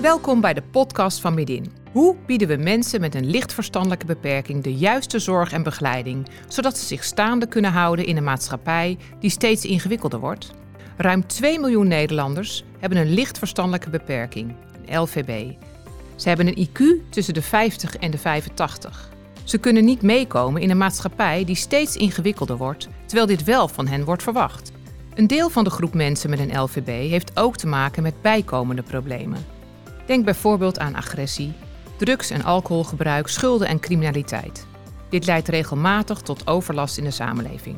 Welkom 0.00 0.40
bij 0.40 0.54
de 0.54 0.62
podcast 0.62 1.20
van 1.20 1.34
Midin. 1.34 1.72
Hoe 1.92 2.16
bieden 2.26 2.48
we 2.48 2.56
mensen 2.56 3.00
met 3.00 3.14
een 3.14 3.30
licht 3.30 3.52
verstandelijke 3.52 4.06
beperking 4.06 4.62
de 4.62 4.74
juiste 4.74 5.18
zorg 5.18 5.52
en 5.52 5.62
begeleiding, 5.62 6.28
zodat 6.48 6.78
ze 6.78 6.86
zich 6.86 7.04
staande 7.04 7.46
kunnen 7.46 7.72
houden 7.72 8.04
in 8.04 8.16
een 8.16 8.24
maatschappij 8.24 8.98
die 9.18 9.30
steeds 9.30 9.64
ingewikkelder 9.64 10.18
wordt? 10.20 10.50
Ruim 10.96 11.26
2 11.26 11.60
miljoen 11.60 11.88
Nederlanders 11.88 12.64
hebben 12.78 12.98
een 12.98 13.12
licht 13.12 13.38
verstandelijke 13.38 13.90
beperking, 13.90 14.54
een 14.86 15.00
LVB. 15.00 15.52
Ze 16.16 16.28
hebben 16.28 16.46
een 16.46 16.68
IQ 16.68 17.10
tussen 17.10 17.34
de 17.34 17.42
50 17.42 17.96
en 17.96 18.10
de 18.10 18.18
85. 18.18 19.10
Ze 19.44 19.58
kunnen 19.58 19.84
niet 19.84 20.02
meekomen 20.02 20.62
in 20.62 20.70
een 20.70 20.78
maatschappij 20.78 21.44
die 21.44 21.56
steeds 21.56 21.96
ingewikkelder 21.96 22.56
wordt, 22.56 22.88
terwijl 23.06 23.26
dit 23.26 23.44
wel 23.44 23.68
van 23.68 23.86
hen 23.86 24.04
wordt 24.04 24.22
verwacht. 24.22 24.72
Een 25.14 25.26
deel 25.26 25.50
van 25.50 25.64
de 25.64 25.70
groep 25.70 25.94
mensen 25.94 26.30
met 26.30 26.38
een 26.38 26.60
LVB 26.60 26.86
heeft 26.86 27.38
ook 27.38 27.56
te 27.56 27.66
maken 27.66 28.02
met 28.02 28.22
bijkomende 28.22 28.82
problemen. 28.82 29.58
Denk 30.10 30.24
bijvoorbeeld 30.24 30.78
aan 30.78 30.94
agressie, 30.94 31.52
drugs- 31.96 32.30
en 32.30 32.44
alcoholgebruik, 32.44 33.28
schulden 33.28 33.68
en 33.68 33.80
criminaliteit. 33.80 34.66
Dit 35.08 35.26
leidt 35.26 35.48
regelmatig 35.48 36.20
tot 36.20 36.46
overlast 36.46 36.98
in 36.98 37.04
de 37.04 37.10
samenleving. 37.10 37.76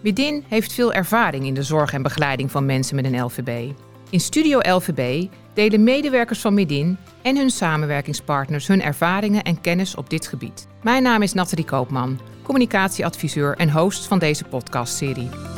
Widin 0.00 0.44
heeft 0.48 0.72
veel 0.72 0.92
ervaring 0.92 1.44
in 1.44 1.54
de 1.54 1.62
zorg 1.62 1.92
en 1.92 2.02
begeleiding 2.02 2.50
van 2.50 2.66
mensen 2.66 2.96
met 2.96 3.04
een 3.04 3.22
LVB. 3.22 3.72
In 4.10 4.20
Studio 4.20 4.58
LVB 4.58 5.26
delen 5.54 5.84
medewerkers 5.84 6.40
van 6.40 6.54
Midin 6.54 6.96
en 7.22 7.36
hun 7.36 7.50
samenwerkingspartners 7.50 8.66
hun 8.66 8.82
ervaringen 8.82 9.42
en 9.42 9.60
kennis 9.60 9.94
op 9.94 10.10
dit 10.10 10.26
gebied. 10.26 10.66
Mijn 10.82 11.02
naam 11.02 11.22
is 11.22 11.32
Nathalie 11.32 11.64
Koopman, 11.64 12.20
communicatieadviseur 12.42 13.56
en 13.56 13.70
host 13.70 14.06
van 14.06 14.18
deze 14.18 14.44
podcastserie. 14.44 15.49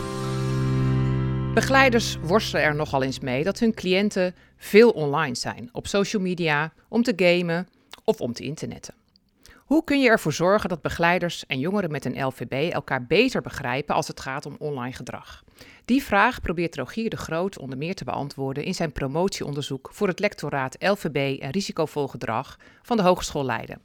Begeleiders 1.55 2.17
worstelen 2.23 2.65
er 2.65 2.75
nogal 2.75 3.03
eens 3.03 3.21
mee 3.21 3.45
dat 3.45 3.59
hun 3.59 3.75
cliënten 3.75 4.35
veel 4.57 4.91
online 4.91 5.35
zijn, 5.35 5.69
op 5.73 5.87
social 5.87 6.23
media, 6.23 6.73
om 6.89 7.03
te 7.03 7.13
gamen 7.17 7.69
of 8.05 8.21
om 8.21 8.33
te 8.33 8.43
internetten. 8.43 8.95
Hoe 9.57 9.85
kun 9.85 10.01
je 10.01 10.09
ervoor 10.09 10.33
zorgen 10.33 10.69
dat 10.69 10.83
begeleiders 10.83 11.47
en 11.47 11.59
jongeren 11.59 11.91
met 11.91 12.05
een 12.05 12.25
LVB 12.25 12.73
elkaar 12.73 13.07
beter 13.07 13.43
begrijpen 13.43 13.95
als 13.95 14.09
het 14.09 14.21
gaat 14.21 14.47
om 14.47 14.57
online 14.59 14.93
gedrag? 14.93 15.45
Die 15.85 16.03
vraag 16.03 16.41
probeert 16.41 16.77
Rogier 16.77 17.11
de 17.11 17.17
Groot 17.17 17.59
onder 17.59 17.79
meer 17.79 17.95
te 17.95 18.05
beantwoorden 18.05 18.65
in 18.65 18.75
zijn 18.75 18.93
promotieonderzoek 18.93 19.91
voor 19.93 20.09
het 20.09 20.21
lectoraat 20.21 20.77
LVB 20.79 21.41
en 21.41 21.51
risicovol 21.51 22.09
gedrag 22.09 22.59
van 22.83 22.97
de 22.97 23.03
Hogeschool 23.03 23.45
Leiden. 23.45 23.81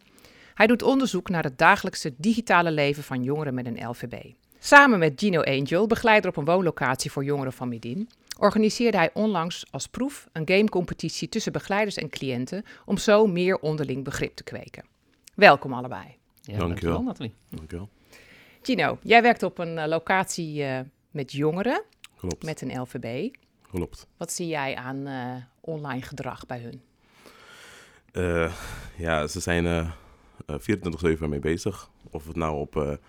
Hij 0.53 0.67
doet 0.67 0.83
onderzoek 0.83 1.29
naar 1.29 1.43
het 1.43 1.57
dagelijkse 1.57 2.13
digitale 2.17 2.71
leven 2.71 3.03
van 3.03 3.23
jongeren 3.23 3.53
met 3.53 3.65
een 3.65 3.87
LVB. 3.89 4.13
Samen 4.59 4.99
met 4.99 5.13
Gino 5.15 5.41
Angel, 5.41 5.87
begeleider 5.87 6.29
op 6.29 6.37
een 6.37 6.45
woonlocatie 6.45 7.11
voor 7.11 7.23
jongeren 7.23 7.53
van 7.53 7.69
Midin, 7.69 8.09
organiseerde 8.37 8.97
hij 8.97 9.09
onlangs 9.13 9.65
als 9.71 9.87
proef 9.87 10.27
een 10.31 10.47
gamecompetitie 10.47 11.29
tussen 11.29 11.51
begeleiders 11.51 11.95
en 11.95 12.09
cliënten 12.09 12.63
om 12.85 12.97
zo 12.97 13.27
meer 13.27 13.59
onderling 13.59 14.03
begrip 14.03 14.35
te 14.35 14.43
kweken. 14.43 14.85
Welkom 15.35 15.73
allebei. 15.73 16.17
Ja, 16.41 16.57
dankjewel. 16.57 17.03
Nathalie. 17.03 17.33
Dankjewel. 17.49 17.89
Gino, 18.61 18.97
jij 19.01 19.21
werkt 19.21 19.43
op 19.43 19.57
een 19.57 19.77
uh, 19.77 19.85
locatie 19.85 20.61
uh, 20.61 20.79
met 21.11 21.31
jongeren 21.31 21.83
Klopt. 22.17 22.43
met 22.43 22.61
een 22.61 22.79
LVB. 22.79 23.35
Klopt. 23.71 24.07
Wat 24.17 24.31
zie 24.31 24.47
jij 24.47 24.75
aan 24.75 25.07
uh, 25.07 25.35
online 25.59 26.01
gedrag 26.01 26.45
bij 26.45 26.59
hun? 26.59 26.81
ja, 28.95 29.27
ze 29.27 29.39
zijn 29.39 29.93
24-7 30.51 31.17
mee 31.19 31.39
bezig. 31.39 31.89
Of 32.11 32.27
het 32.27 32.35
nou 32.35 32.59
op 32.59 32.99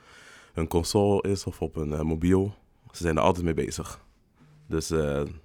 een 0.58 0.68
console 0.68 1.28
is 1.28 1.44
of 1.44 1.60
op 1.62 1.76
een 1.76 2.06
mobiel. 2.06 2.54
Ze 2.92 3.02
zijn 3.02 3.16
er 3.16 3.22
altijd 3.22 3.44
mee 3.44 3.54
bezig. 3.54 4.00
Dus 4.66 4.88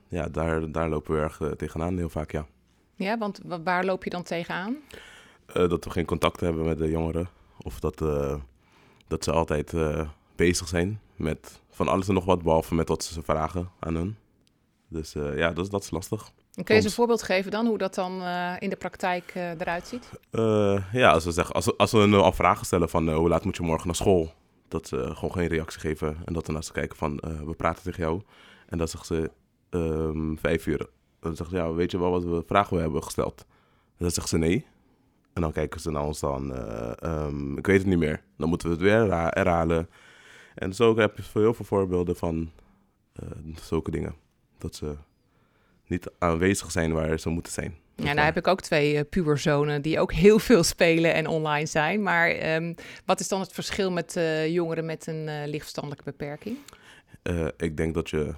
ja, 0.07 0.27
daar, 0.31 0.71
daar 0.71 0.89
lopen 0.89 1.15
we 1.15 1.21
erg 1.21 1.39
tegenaan 1.57 1.97
heel 1.97 2.09
vaak, 2.09 2.31
ja. 2.31 2.45
Ja, 2.95 3.17
want 3.17 3.39
waar 3.63 3.85
loop 3.85 4.03
je 4.03 4.09
dan 4.09 4.23
tegenaan? 4.23 4.75
Uh, 5.47 5.69
dat 5.69 5.83
we 5.83 5.89
geen 5.89 6.05
contact 6.05 6.39
hebben 6.39 6.65
met 6.65 6.77
de 6.77 6.89
jongeren. 6.89 7.29
Of 7.61 7.79
dat, 7.79 8.01
uh, 8.01 8.35
dat 9.07 9.23
ze 9.23 9.31
altijd 9.31 9.73
uh, 9.73 10.09
bezig 10.35 10.67
zijn 10.67 10.99
met 11.15 11.61
van 11.69 11.87
alles 11.87 12.07
en 12.07 12.13
nog 12.13 12.25
wat, 12.25 12.43
behalve 12.43 12.75
met 12.75 12.87
wat 12.87 13.03
ze 13.03 13.21
vragen 13.23 13.71
aan 13.79 13.95
hun. 13.95 14.17
Dus 14.87 15.13
ja, 15.13 15.51
dat, 15.51 15.71
dat 15.71 15.83
is 15.83 15.91
lastig. 15.91 16.31
En 16.55 16.63
kun 16.63 16.75
je 16.75 16.81
eens 16.81 16.89
een 16.89 16.95
voorbeeld 16.95 17.23
geven 17.23 17.51
dan, 17.51 17.65
hoe 17.65 17.77
dat 17.77 17.95
dan 17.95 18.11
in 18.59 18.69
de 18.69 18.75
praktijk 18.75 19.31
eruit 19.35 19.87
ziet? 19.87 20.09
ja, 20.91 21.11
als 21.11 21.25
we, 21.25 21.31
zeggen, 21.31 21.55
als, 21.55 21.77
als 21.77 21.91
we 21.91 21.97
hun 21.97 22.13
al 22.13 22.31
vragen 22.31 22.65
stellen 22.65 22.89
van 22.89 23.09
hoe 23.09 23.29
laat 23.29 23.45
moet 23.45 23.55
je 23.55 23.63
morgen 23.63 23.87
naar 23.87 23.95
school, 23.95 24.33
dat 24.73 24.87
ze 24.87 25.15
gewoon 25.15 25.31
geen 25.31 25.47
reactie 25.47 25.79
geven. 25.79 26.17
En 26.25 26.33
dat 26.33 26.65
ze 26.65 26.71
kijken 26.71 26.97
van 26.97 27.15
we 27.45 27.53
praten 27.57 27.83
tegen 27.83 28.03
jou. 28.03 28.21
En 28.67 28.77
dan 28.77 28.87
zeggen 28.87 29.15
ze 29.15 29.31
um, 29.77 30.37
vijf 30.37 30.67
uur. 30.67 30.87
Dan 31.19 31.35
zeggen 31.35 31.57
ze 31.57 31.63
ja, 31.63 31.73
weet 31.73 31.91
je 31.91 31.99
wel 31.99 32.11
wat 32.11 32.23
we 32.23 32.43
vragen 32.45 32.75
we 32.75 32.81
hebben 32.81 33.03
gesteld? 33.03 33.45
En 33.87 33.97
dan 33.97 34.11
zeggen 34.11 34.27
ze 34.27 34.37
nee. 34.37 34.65
En 35.33 35.41
dan 35.41 35.51
kijken 35.51 35.79
ze 35.79 35.91
naar 35.91 36.03
ons 36.03 36.19
dan, 36.19 36.51
uh, 36.51 36.91
um, 37.03 37.57
ik 37.57 37.65
weet 37.65 37.77
het 37.77 37.87
niet 37.87 37.97
meer. 37.97 38.23
Dan 38.37 38.49
moeten 38.49 38.67
we 38.67 38.73
het 38.73 38.83
weer 38.83 39.11
herhalen. 39.11 39.89
En 40.55 40.73
zo 40.73 40.97
heb 40.97 41.17
je 41.17 41.23
heel 41.33 41.53
veel 41.53 41.65
voorbeelden 41.65 42.15
van 42.15 42.51
uh, 43.23 43.55
zulke 43.55 43.91
dingen. 43.91 44.15
Dat 44.57 44.75
ze 44.75 44.95
niet 45.87 46.11
aanwezig 46.19 46.71
zijn 46.71 46.93
waar 46.93 47.19
ze 47.19 47.29
moeten 47.29 47.53
zijn. 47.53 47.75
Ja, 47.95 48.13
nou 48.13 48.19
heb 48.19 48.37
ik 48.37 48.47
ook 48.47 48.61
twee 48.61 48.93
uh, 48.93 49.01
puberzonen 49.09 49.81
die 49.81 49.99
ook 49.99 50.13
heel 50.13 50.39
veel 50.49 50.63
spelen 50.63 51.13
en 51.13 51.27
online 51.27 51.65
zijn. 51.65 52.03
Maar 52.03 52.55
um, 52.55 52.75
wat 53.05 53.19
is 53.19 53.27
dan 53.27 53.39
het 53.39 53.53
verschil 53.53 53.91
met 53.91 54.19
jongeren 54.47 54.85
met 54.85 55.07
een 55.07 55.25
lichtverstandelijke 55.45 56.03
beperking? 56.03 56.57
ik 57.57 57.77
denk 57.77 57.93
dat 57.93 58.09
je 58.09 58.33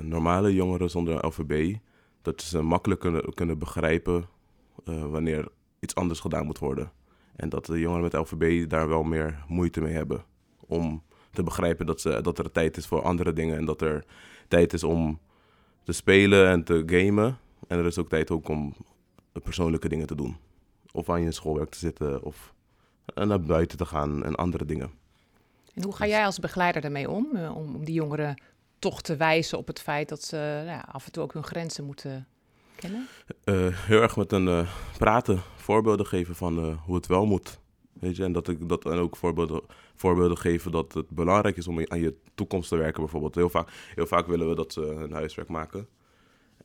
normale 0.00 0.54
jongeren 0.54 0.90
zonder 0.90 1.26
LVB, 1.26 1.76
dat 2.22 2.42
ze 2.42 2.62
makkelijk 2.62 3.00
kunnen, 3.00 3.34
kunnen 3.34 3.58
begrijpen 3.58 4.28
wanneer 4.84 5.48
iets 5.80 5.94
anders 5.94 6.20
gedaan 6.20 6.46
moet 6.46 6.58
worden. 6.58 6.92
En 7.36 7.48
dat 7.48 7.66
de 7.66 7.78
jongeren 7.78 8.02
met 8.02 8.12
LVB 8.12 8.68
daar 8.70 8.88
wel 8.88 9.02
meer 9.02 9.44
moeite 9.48 9.80
mee 9.80 9.92
hebben. 9.92 10.24
Om 10.60 11.02
te 11.32 11.42
begrijpen 11.42 11.86
dat, 11.86 12.00
ze, 12.00 12.20
dat 12.22 12.38
er 12.38 12.50
tijd 12.50 12.76
is 12.76 12.86
voor 12.86 13.02
andere 13.02 13.32
dingen. 13.32 13.56
En 13.56 13.64
dat 13.64 13.82
er 13.82 14.04
tijd 14.48 14.72
is 14.72 14.84
om 14.84 15.18
te 15.82 15.92
spelen 15.92 16.48
en 16.48 16.64
te 16.64 16.82
gamen. 16.86 17.38
En 17.68 17.78
er 17.78 17.86
is 17.86 17.98
ook 17.98 18.08
tijd 18.08 18.30
ook 18.30 18.48
om 18.48 18.74
persoonlijke 19.42 19.88
dingen 19.88 20.06
te 20.06 20.14
doen. 20.14 20.36
Of 20.92 21.10
aan 21.10 21.22
je 21.22 21.32
schoolwerk 21.32 21.70
te 21.70 21.78
zitten 21.78 22.22
of 22.22 22.54
naar 23.14 23.40
buiten 23.40 23.78
te 23.78 23.86
gaan 23.86 24.24
en 24.24 24.34
andere 24.34 24.64
dingen. 24.64 24.90
En 25.74 25.82
hoe 25.84 25.94
ga 25.94 26.06
jij 26.06 26.24
als 26.24 26.38
begeleider 26.38 26.82
daarmee 26.82 27.10
om? 27.10 27.28
Eh, 27.34 27.56
om 27.56 27.84
die 27.84 27.94
jongeren 27.94 28.42
toch 28.78 29.02
te 29.02 29.16
wijzen 29.16 29.58
op 29.58 29.66
het 29.66 29.80
feit 29.80 30.08
dat 30.08 30.22
ze 30.22 30.62
ja, 30.66 30.84
af 30.92 31.06
en 31.06 31.12
toe 31.12 31.22
ook 31.22 31.32
hun 31.32 31.44
grenzen 31.44 31.84
moeten 31.84 32.26
kennen? 32.76 33.06
Uh, 33.44 33.66
heel 33.70 34.00
erg 34.00 34.16
met 34.16 34.32
een 34.32 34.46
uh, 34.46 34.68
praten, 34.98 35.42
voorbeelden 35.56 36.06
geven 36.06 36.34
van 36.34 36.64
uh, 36.64 36.76
hoe 36.84 36.94
het 36.94 37.06
wel 37.06 37.26
moet. 37.26 37.58
Weet 37.92 38.16
je, 38.16 38.24
en 38.24 38.32
dat 38.32 38.48
ik 38.48 38.68
dat 38.68 38.84
en 38.84 38.98
ook 38.98 39.16
voorbeelden, 39.16 39.60
voorbeelden 39.94 40.38
geven 40.38 40.70
dat 40.70 40.94
het 40.94 41.08
belangrijk 41.08 41.56
is 41.56 41.68
om 41.68 41.84
aan 41.88 42.00
je 42.00 42.14
toekomst 42.34 42.68
te 42.68 42.76
werken, 42.76 43.00
bijvoorbeeld. 43.00 43.34
Heel 43.34 43.50
vaak, 43.50 43.70
heel 43.94 44.06
vaak 44.06 44.26
willen 44.26 44.48
we 44.48 44.54
dat 44.54 44.72
ze 44.72 44.80
hun 44.80 45.12
huiswerk 45.12 45.48
maken. 45.48 45.88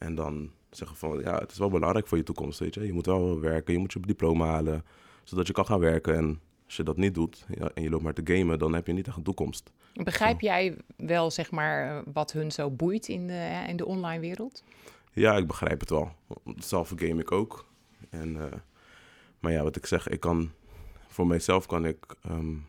En 0.03 0.15
dan 0.15 0.51
zeggen 0.69 0.97
van 0.97 1.19
ja, 1.19 1.37
het 1.37 1.51
is 1.51 1.57
wel 1.57 1.69
belangrijk 1.69 2.07
voor 2.07 2.17
je 2.17 2.23
toekomst. 2.23 2.59
Weet 2.59 2.73
je, 2.73 2.85
je 2.85 2.93
moet 2.93 3.05
wel 3.05 3.39
werken, 3.39 3.73
je 3.73 3.79
moet 3.79 3.93
je 3.93 3.99
diploma 3.99 4.45
halen, 4.45 4.85
zodat 5.23 5.47
je 5.47 5.53
kan 5.53 5.65
gaan 5.65 5.79
werken. 5.79 6.15
En 6.15 6.39
als 6.65 6.75
je 6.75 6.83
dat 6.83 6.97
niet 6.97 7.13
doet 7.13 7.45
en 7.73 7.83
je 7.83 7.89
loopt 7.89 8.03
maar 8.03 8.13
te 8.13 8.35
gamen, 8.35 8.59
dan 8.59 8.73
heb 8.73 8.87
je 8.87 8.93
niet 8.93 9.07
echt 9.07 9.17
een 9.17 9.23
toekomst. 9.23 9.71
Begrijp 9.93 10.41
jij 10.41 10.77
wel, 10.97 11.31
zeg 11.31 11.51
maar, 11.51 12.03
wat 12.13 12.31
hun 12.31 12.51
zo 12.51 12.69
boeit 12.69 13.07
in 13.07 13.27
de, 13.27 13.63
in 13.67 13.75
de 13.75 13.85
online 13.85 14.19
wereld? 14.19 14.63
Ja, 15.11 15.37
ik 15.37 15.47
begrijp 15.47 15.79
het 15.79 15.89
wel. 15.89 16.11
Zelf 16.57 16.93
game 16.95 17.21
ik 17.21 17.31
ook. 17.31 17.65
En, 18.09 18.35
uh, 18.35 18.43
maar 19.39 19.51
ja, 19.51 19.63
wat 19.63 19.75
ik 19.75 19.85
zeg, 19.85 20.07
ik 20.07 20.19
kan 20.19 20.51
voor 21.07 21.27
mijzelf 21.27 21.65
kan 21.65 21.85
ik 21.85 22.15
um, 22.29 22.65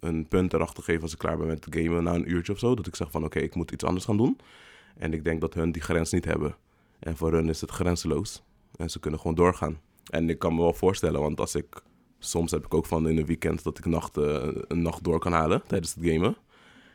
een 0.00 0.28
punt 0.28 0.52
erachter 0.52 0.82
geven 0.82 1.02
als 1.02 1.12
ik 1.12 1.18
klaar 1.18 1.36
ben 1.36 1.46
met 1.46 1.66
gamen 1.70 2.02
na 2.02 2.14
een 2.14 2.30
uurtje 2.30 2.52
of 2.52 2.58
zo. 2.58 2.74
Dat 2.74 2.86
ik 2.86 2.96
zeg 2.96 3.10
van 3.10 3.24
oké, 3.24 3.36
okay, 3.36 3.48
ik 3.48 3.54
moet 3.54 3.70
iets 3.70 3.84
anders 3.84 4.04
gaan 4.04 4.16
doen. 4.16 4.38
En 4.98 5.12
ik 5.12 5.24
denk 5.24 5.40
dat 5.40 5.54
hun 5.54 5.72
die 5.72 5.82
grens 5.82 6.12
niet 6.12 6.24
hebben. 6.24 6.56
En 6.98 7.16
voor 7.16 7.32
hun 7.32 7.48
is 7.48 7.60
het 7.60 7.70
grenzeloos. 7.70 8.42
En 8.76 8.90
ze 8.90 9.00
kunnen 9.00 9.20
gewoon 9.20 9.36
doorgaan. 9.36 9.80
En 10.10 10.30
ik 10.30 10.38
kan 10.38 10.54
me 10.54 10.60
wel 10.60 10.72
voorstellen, 10.72 11.20
want 11.20 11.40
als 11.40 11.54
ik. 11.54 11.82
Soms 12.18 12.50
heb 12.50 12.64
ik 12.64 12.74
ook 12.74 12.86
van 12.86 13.08
in 13.08 13.18
een 13.18 13.26
weekend 13.26 13.62
dat 13.62 13.78
ik 13.78 13.86
nacht, 13.86 14.16
uh, 14.16 14.48
een 14.68 14.82
nacht 14.82 15.04
door 15.04 15.18
kan 15.18 15.32
halen 15.32 15.62
tijdens 15.66 15.94
het 15.94 16.04
gamen. 16.04 16.36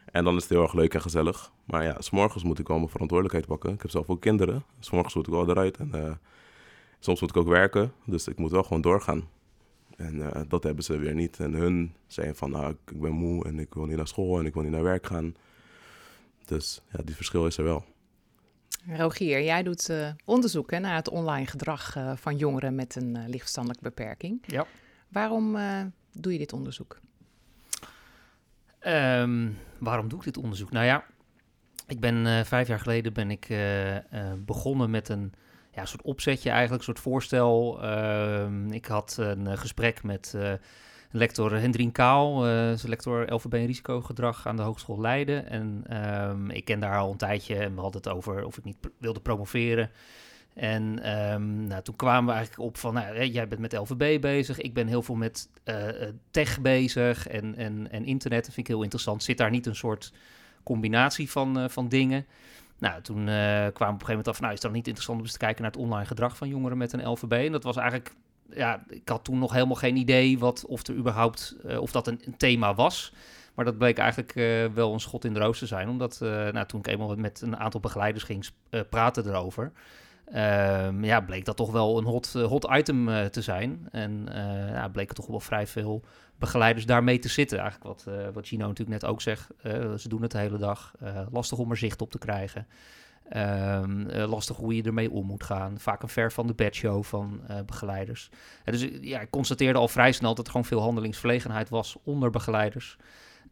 En 0.05 0.23
dan 0.23 0.35
is 0.35 0.41
het 0.41 0.51
heel 0.51 0.61
erg 0.61 0.73
leuk 0.73 0.93
en 0.93 1.01
gezellig. 1.01 1.51
Maar 1.65 1.83
ja, 1.83 2.01
s'morgens 2.01 2.43
moet 2.43 2.59
ik 2.59 2.67
wel 2.67 2.77
mijn 2.77 2.89
verantwoordelijkheid 2.89 3.47
pakken. 3.47 3.73
Ik 3.73 3.81
heb 3.81 3.91
zelf 3.91 4.09
ook 4.09 4.21
kinderen. 4.21 4.63
S'morgens 4.79 5.15
moet 5.15 5.27
ik 5.27 5.33
wel 5.33 5.49
eruit. 5.49 5.77
En 5.77 5.91
uh, 5.95 6.11
soms 6.99 7.21
moet 7.21 7.29
ik 7.29 7.37
ook 7.37 7.47
werken. 7.47 7.93
Dus 8.05 8.27
ik 8.27 8.37
moet 8.37 8.51
wel 8.51 8.63
gewoon 8.63 8.81
doorgaan. 8.81 9.29
En 9.97 10.15
uh, 10.15 10.41
dat 10.47 10.63
hebben 10.63 10.83
ze 10.83 10.97
weer 10.97 11.13
niet. 11.13 11.39
En 11.39 11.53
hun 11.53 11.93
zijn 12.07 12.35
van, 12.35 12.51
nou, 12.51 12.71
ik 12.85 12.99
ben 12.99 13.11
moe 13.11 13.45
en 13.45 13.59
ik 13.59 13.73
wil 13.73 13.85
niet 13.85 13.97
naar 13.97 14.07
school 14.07 14.39
en 14.39 14.45
ik 14.45 14.53
wil 14.53 14.63
niet 14.63 14.71
naar 14.71 14.83
werk 14.83 15.05
gaan. 15.05 15.35
Dus 16.45 16.81
ja, 16.91 17.03
die 17.03 17.15
verschil 17.15 17.45
is 17.45 17.57
er 17.57 17.63
wel. 17.63 17.85
Rogier, 18.87 19.43
jij 19.43 19.63
doet 19.63 19.89
uh, 19.89 20.09
onderzoek 20.25 20.71
hè, 20.71 20.79
naar 20.79 20.95
het 20.95 21.09
online 21.09 21.45
gedrag 21.45 21.95
uh, 21.97 22.11
van 22.15 22.37
jongeren 22.37 22.75
met 22.75 22.95
een 22.95 23.15
uh, 23.15 23.27
lichtverstandelijke 23.27 23.83
beperking. 23.83 24.43
Ja. 24.45 24.65
Waarom 25.07 25.57
doe 26.11 26.31
je 26.31 26.37
dit 26.37 26.53
onderzoek? 26.53 26.99
Um, 28.87 29.57
waarom 29.79 30.07
doe 30.07 30.19
ik 30.19 30.25
dit 30.25 30.37
onderzoek? 30.37 30.71
Nou 30.71 30.85
ja, 30.85 31.05
ik 31.87 31.99
ben 31.99 32.45
vijf 32.45 32.67
jaar 32.67 32.79
geleden 32.79 33.13
ben 33.13 33.31
ik 33.31 33.47
begonnen 34.37 34.89
met 34.89 35.09
een 35.09 35.33
ja, 35.71 35.85
soort 35.85 36.01
opzetje 36.01 36.49
eigenlijk, 36.49 36.79
een 36.79 36.85
soort 36.85 36.99
voorstel. 36.99 37.83
Ehm, 37.83 38.71
ik 38.71 38.85
had 38.85 39.15
een 39.19 39.57
gesprek 39.57 40.03
met 40.03 40.35
lector 41.11 41.51
Hendrien 41.51 41.91
Kaal, 41.91 42.47
uh, 42.47 42.73
lector 42.83 43.33
LVB 43.33 43.53
en 43.53 43.65
risicogedrag 43.65 44.47
aan 44.47 44.55
de 44.55 44.61
Hogeschool 44.61 45.01
Leiden. 45.01 45.49
En 45.49 45.83
ehm, 45.87 46.49
ik 46.49 46.65
ken 46.65 46.79
daar 46.79 46.97
al 46.97 47.11
een 47.11 47.17
tijdje 47.17 47.55
en 47.55 47.75
we 47.75 47.81
hadden 47.81 48.01
het 48.01 48.11
over 48.11 48.45
of 48.45 48.57
ik 48.57 48.63
niet 48.63 48.77
wilde 48.97 49.19
promoveren. 49.19 49.89
En 50.53 51.11
um, 51.31 51.67
nou, 51.67 51.81
toen 51.81 51.95
kwamen 51.95 52.25
we 52.25 52.31
eigenlijk 52.31 52.67
op 52.67 52.77
van, 52.77 52.93
nou, 52.93 53.25
jij 53.25 53.47
bent 53.47 53.61
met 53.61 53.73
LVB 53.73 54.21
bezig, 54.21 54.59
ik 54.59 54.73
ben 54.73 54.87
heel 54.87 55.01
veel 55.01 55.15
met 55.15 55.49
uh, 55.65 55.75
tech 56.31 56.61
bezig 56.61 57.27
en, 57.27 57.55
en, 57.55 57.87
en 57.91 58.05
internet. 58.05 58.45
Dat 58.45 58.53
vind 58.53 58.67
ik 58.67 58.73
heel 58.73 58.83
interessant. 58.83 59.23
Zit 59.23 59.37
daar 59.37 59.49
niet 59.49 59.65
een 59.65 59.75
soort 59.75 60.13
combinatie 60.63 61.31
van, 61.31 61.57
uh, 61.57 61.69
van 61.69 61.89
dingen? 61.89 62.25
Nou, 62.77 63.01
toen 63.01 63.23
kwamen 63.23 63.65
we 63.65 63.69
op 63.69 63.79
een 63.79 63.89
gegeven 63.89 64.07
moment 64.07 64.27
af, 64.27 64.41
nou, 64.41 64.53
is 64.53 64.59
dan 64.59 64.71
niet 64.71 64.85
interessant 64.85 65.17
om 65.17 65.23
eens 65.23 65.33
te 65.33 65.39
kijken 65.39 65.61
naar 65.61 65.71
het 65.71 65.81
online 65.81 66.05
gedrag 66.05 66.37
van 66.37 66.47
jongeren 66.47 66.77
met 66.77 66.93
een 66.93 67.07
LVB? 67.07 67.31
En 67.31 67.51
dat 67.51 67.63
was 67.63 67.77
eigenlijk 67.77 68.15
ja, 68.55 68.83
ik 68.89 69.09
had 69.09 69.23
toen 69.23 69.39
nog 69.39 69.53
helemaal 69.53 69.75
geen 69.75 69.95
idee 69.95 70.39
wat, 70.39 70.65
of 70.65 70.87
er 70.87 70.95
überhaupt, 70.95 71.55
uh, 71.65 71.81
of 71.81 71.91
dat 71.91 72.07
een, 72.07 72.21
een, 72.25 72.37
thema 72.37 72.75
was. 72.75 73.13
Maar 73.55 73.65
dat 73.65 73.77
bleek 73.77 73.97
eigenlijk 73.97 74.35
uh, 74.35 74.65
wel 74.65 74.93
een 74.93 74.99
schot 74.99 75.25
in 75.25 75.33
de 75.33 75.39
roos 75.39 75.59
te 75.59 75.65
zijn. 75.65 75.89
Omdat 75.89 76.19
uh, 76.23 76.29
nou, 76.29 76.65
toen 76.65 76.79
ik 76.79 76.87
eenmaal 76.87 77.15
met 77.15 77.41
een 77.41 77.57
aantal 77.57 77.79
begeleiders 77.79 78.23
ging 78.23 78.49
praten 78.89 79.27
erover... 79.27 79.71
Ehm, 80.25 81.03
ja, 81.03 81.21
bleek 81.21 81.45
dat 81.45 81.55
toch 81.55 81.71
wel 81.71 81.97
een 81.97 82.05
hot, 82.05 82.33
hot 82.33 82.67
item 82.71 83.29
te 83.31 83.41
zijn. 83.41 83.87
En 83.91 84.27
ja, 84.73 84.87
bleken 84.87 85.15
toch 85.15 85.27
wel 85.27 85.39
vrij 85.39 85.67
veel 85.67 86.03
begeleiders 86.39 86.85
daarmee 86.85 87.19
te 87.19 87.29
zitten. 87.29 87.59
Eigenlijk 87.59 87.87
wat, 87.87 88.15
wat 88.33 88.47
Gino 88.47 88.67
natuurlijk 88.67 89.01
net 89.01 89.11
ook 89.11 89.21
zegt. 89.21 89.47
ze 89.97 90.07
doen 90.07 90.21
het 90.21 90.31
de 90.31 90.37
hele 90.37 90.57
dag. 90.57 90.93
lastig 91.31 91.57
om 91.57 91.71
er 91.71 91.77
zicht 91.77 92.01
op 92.01 92.11
te 92.11 92.17
krijgen. 92.17 92.67
Um, 93.37 94.11
lastig 94.11 94.55
hoe 94.55 94.75
je 94.75 94.83
ermee 94.83 95.11
om 95.11 95.25
moet 95.25 95.43
gaan. 95.43 95.79
Vaak 95.79 96.01
een 96.01 96.09
ver 96.09 96.31
van 96.31 96.47
de 96.47 96.53
bedshow 96.53 97.03
van 97.03 97.41
uh, 97.49 97.57
begeleiders. 97.65 98.29
dus 98.63 98.87
ja, 99.01 99.19
ik 99.19 99.29
constateerde 99.29 99.79
al 99.79 99.87
vrij 99.87 100.11
snel 100.11 100.35
dat 100.35 100.45
er 100.45 100.51
gewoon 100.51 100.67
veel 100.67 100.81
handelingsverlegenheid 100.81 101.69
was 101.69 101.97
onder 102.03 102.29
begeleiders. 102.29 102.97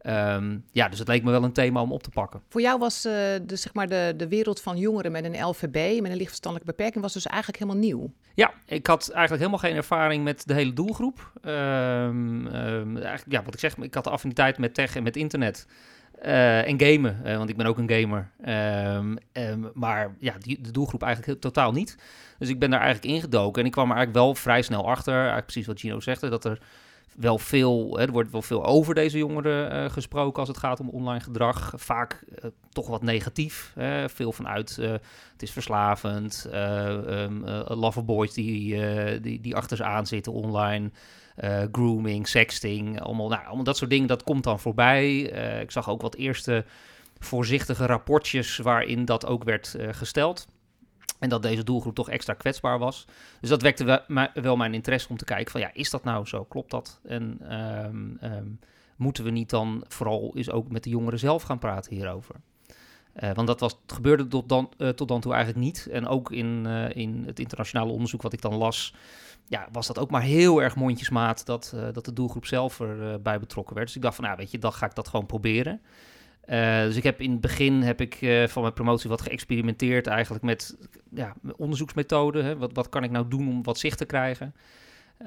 Um, 0.06 0.64
ja, 0.72 0.88
dus 0.88 0.98
het 0.98 1.08
leek 1.08 1.22
me 1.22 1.30
wel 1.30 1.44
een 1.44 1.52
thema 1.52 1.80
om 1.80 1.92
op 1.92 2.02
te 2.02 2.10
pakken. 2.10 2.42
Voor 2.48 2.60
jou 2.60 2.78
was 2.78 3.06
uh, 3.06 3.12
de, 3.12 3.56
zeg 3.56 3.74
maar 3.74 3.88
de, 3.88 4.14
de 4.16 4.28
wereld 4.28 4.60
van 4.60 4.76
jongeren 4.76 5.12
met 5.12 5.24
een 5.24 5.44
LVB, 5.44 6.00
met 6.00 6.10
een 6.10 6.16
lichtverstandelijke 6.16 6.72
beperking, 6.72 7.02
was 7.02 7.12
dus 7.12 7.26
eigenlijk 7.26 7.62
helemaal 7.62 7.82
nieuw. 7.82 8.12
Ja, 8.34 8.52
ik 8.66 8.86
had 8.86 9.00
eigenlijk 9.00 9.42
helemaal 9.42 9.70
geen 9.70 9.76
ervaring 9.76 10.24
met 10.24 10.46
de 10.46 10.54
hele 10.54 10.72
doelgroep. 10.72 11.32
Um, 11.44 12.46
eigenlijk, 12.46 13.32
ja, 13.32 13.42
wat 13.42 13.54
ik 13.54 13.60
zeg, 13.60 13.76
ik 13.76 13.94
had 13.94 14.04
de 14.04 14.10
affiniteit 14.10 14.58
met 14.58 14.74
tech 14.74 14.96
en 14.96 15.02
met 15.02 15.16
internet. 15.16 15.66
Uh, 16.24 16.68
en 16.68 16.80
gamen, 16.80 17.20
uh, 17.24 17.36
want 17.36 17.48
ik 17.48 17.56
ben 17.56 17.66
ook 17.66 17.78
een 17.78 17.90
gamer. 17.90 18.30
Um, 18.96 19.18
um, 19.32 19.70
maar 19.74 20.16
ja, 20.18 20.34
die, 20.38 20.60
de 20.60 20.70
doelgroep 20.70 21.02
eigenlijk 21.02 21.40
totaal 21.40 21.72
niet. 21.72 21.96
Dus 22.38 22.48
ik 22.48 22.58
ben 22.58 22.70
daar 22.70 22.80
eigenlijk 22.80 23.14
ingedoken. 23.14 23.60
En 23.60 23.66
ik 23.66 23.72
kwam 23.72 23.90
er 23.90 23.96
eigenlijk 23.96 24.24
wel 24.24 24.34
vrij 24.34 24.62
snel 24.62 24.88
achter, 24.88 25.14
eigenlijk 25.14 25.46
precies 25.46 25.66
wat 25.66 25.80
Gino 25.80 26.00
zegt, 26.00 26.20
dat 26.20 26.44
er 26.44 26.60
wel 27.16 27.38
veel, 27.38 27.96
hè, 27.96 28.04
er 28.04 28.12
wordt 28.12 28.30
wel 28.30 28.42
veel 28.42 28.64
over 28.64 28.94
deze 28.94 29.18
jongeren 29.18 29.72
uh, 29.74 29.90
gesproken 29.90 30.38
als 30.38 30.48
het 30.48 30.58
gaat 30.58 30.80
om 30.80 30.88
online 30.88 31.20
gedrag. 31.20 31.72
Vaak 31.76 32.24
toch 32.72 32.88
wat 32.88 33.02
negatief. 33.02 33.72
Hè. 33.74 34.08
Veel 34.08 34.32
vanuit 34.32 34.76
het 35.32 35.42
is 35.42 35.50
verslavend, 35.50 36.50
um, 36.54 37.44
loverboys 37.66 38.32
die, 38.32 39.20
die, 39.20 39.40
die 39.40 39.56
achter 39.56 39.76
ze 39.76 39.84
aan 39.84 40.06
zitten 40.06 40.32
online. 40.32 40.90
Uh, 41.36 41.62
grooming, 41.72 42.28
sexting, 42.28 43.00
allemaal, 43.00 43.28
nou, 43.28 43.44
allemaal 43.44 43.64
dat 43.64 43.76
soort 43.76 43.90
dingen, 43.90 44.08
dat 44.08 44.22
komt 44.22 44.44
dan 44.44 44.60
voorbij. 44.60 45.32
Uh, 45.32 45.60
ik 45.60 45.70
zag 45.70 45.88
ook 45.88 46.02
wat 46.02 46.14
eerste 46.14 46.64
voorzichtige 47.18 47.86
rapportjes 47.86 48.56
waarin 48.56 49.04
dat 49.04 49.26
ook 49.26 49.44
werd 49.44 49.74
uh, 49.78 49.88
gesteld. 49.90 50.46
En 51.18 51.28
dat 51.28 51.42
deze 51.42 51.64
doelgroep 51.64 51.94
toch 51.94 52.10
extra 52.10 52.34
kwetsbaar 52.34 52.78
was. 52.78 53.04
Dus 53.40 53.50
dat 53.50 53.62
wekte 53.62 54.04
wel, 54.34 54.56
mijn 54.56 54.74
interesse 54.74 55.08
om 55.08 55.16
te 55.16 55.24
kijken 55.24 55.50
van 55.50 55.60
ja, 55.60 55.70
is 55.72 55.90
dat 55.90 56.04
nou 56.04 56.26
zo? 56.26 56.44
Klopt 56.44 56.70
dat? 56.70 57.00
En 57.04 57.54
um, 57.84 58.18
um, 58.22 58.58
moeten 58.96 59.24
we 59.24 59.30
niet 59.30 59.50
dan 59.50 59.84
vooral 59.88 60.32
eens 60.36 60.50
ook 60.50 60.70
met 60.70 60.84
de 60.84 60.90
jongeren 60.90 61.18
zelf 61.18 61.42
gaan 61.42 61.58
praten 61.58 61.94
hierover? 61.94 62.34
Uh, 63.16 63.30
want 63.32 63.46
dat 63.46 63.60
was, 63.60 63.78
gebeurde 63.86 64.28
tot 64.28 64.48
dan, 64.48 64.72
uh, 64.78 64.88
tot 64.88 65.08
dan 65.08 65.20
toe 65.20 65.32
eigenlijk 65.32 65.64
niet. 65.64 65.88
En 65.90 66.06
ook 66.06 66.32
in, 66.32 66.64
uh, 66.66 66.96
in 66.96 67.22
het 67.26 67.38
internationale 67.38 67.92
onderzoek 67.92 68.22
wat 68.22 68.32
ik 68.32 68.40
dan 68.40 68.54
las, 68.54 68.94
ja, 69.46 69.68
was 69.72 69.86
dat 69.86 69.98
ook 69.98 70.10
maar 70.10 70.22
heel 70.22 70.62
erg 70.62 70.76
mondjesmaat 70.76 71.46
dat, 71.46 71.74
dat 71.92 72.04
de 72.04 72.12
doelgroep 72.12 72.46
zelf 72.46 72.80
erbij 72.80 73.34
uh, 73.34 73.40
betrokken 73.40 73.74
werd. 73.74 73.86
Dus 73.86 73.96
ik 73.96 74.02
dacht 74.02 74.14
van, 74.14 74.24
nou 74.24 74.36
weet 74.36 74.50
je, 74.50 74.58
dan 74.58 74.72
ga 74.72 74.86
ik 74.86 74.94
dat 74.94 75.08
gewoon 75.08 75.26
proberen. 75.26 75.80
Dus 76.84 76.96
ik 76.96 77.02
heb 77.02 77.20
in 77.20 77.30
het 77.30 77.40
begin 77.40 77.82
heb 77.82 78.00
ik 78.00 78.14
van 78.48 78.62
mijn 78.62 78.74
promotie 78.74 79.10
wat 79.10 79.20
geëxperimenteerd 79.20 80.06
eigenlijk 80.06 80.44
met 80.44 80.76
ja, 81.14 81.34
onderzoeksmethoden. 81.56 82.58
Wat, 82.58 82.70
wat 82.72 82.88
kan 82.88 83.04
ik 83.04 83.10
nou 83.10 83.28
doen 83.28 83.48
om 83.48 83.62
wat 83.62 83.78
zicht 83.78 83.98
te 83.98 84.04
krijgen? 84.04 84.54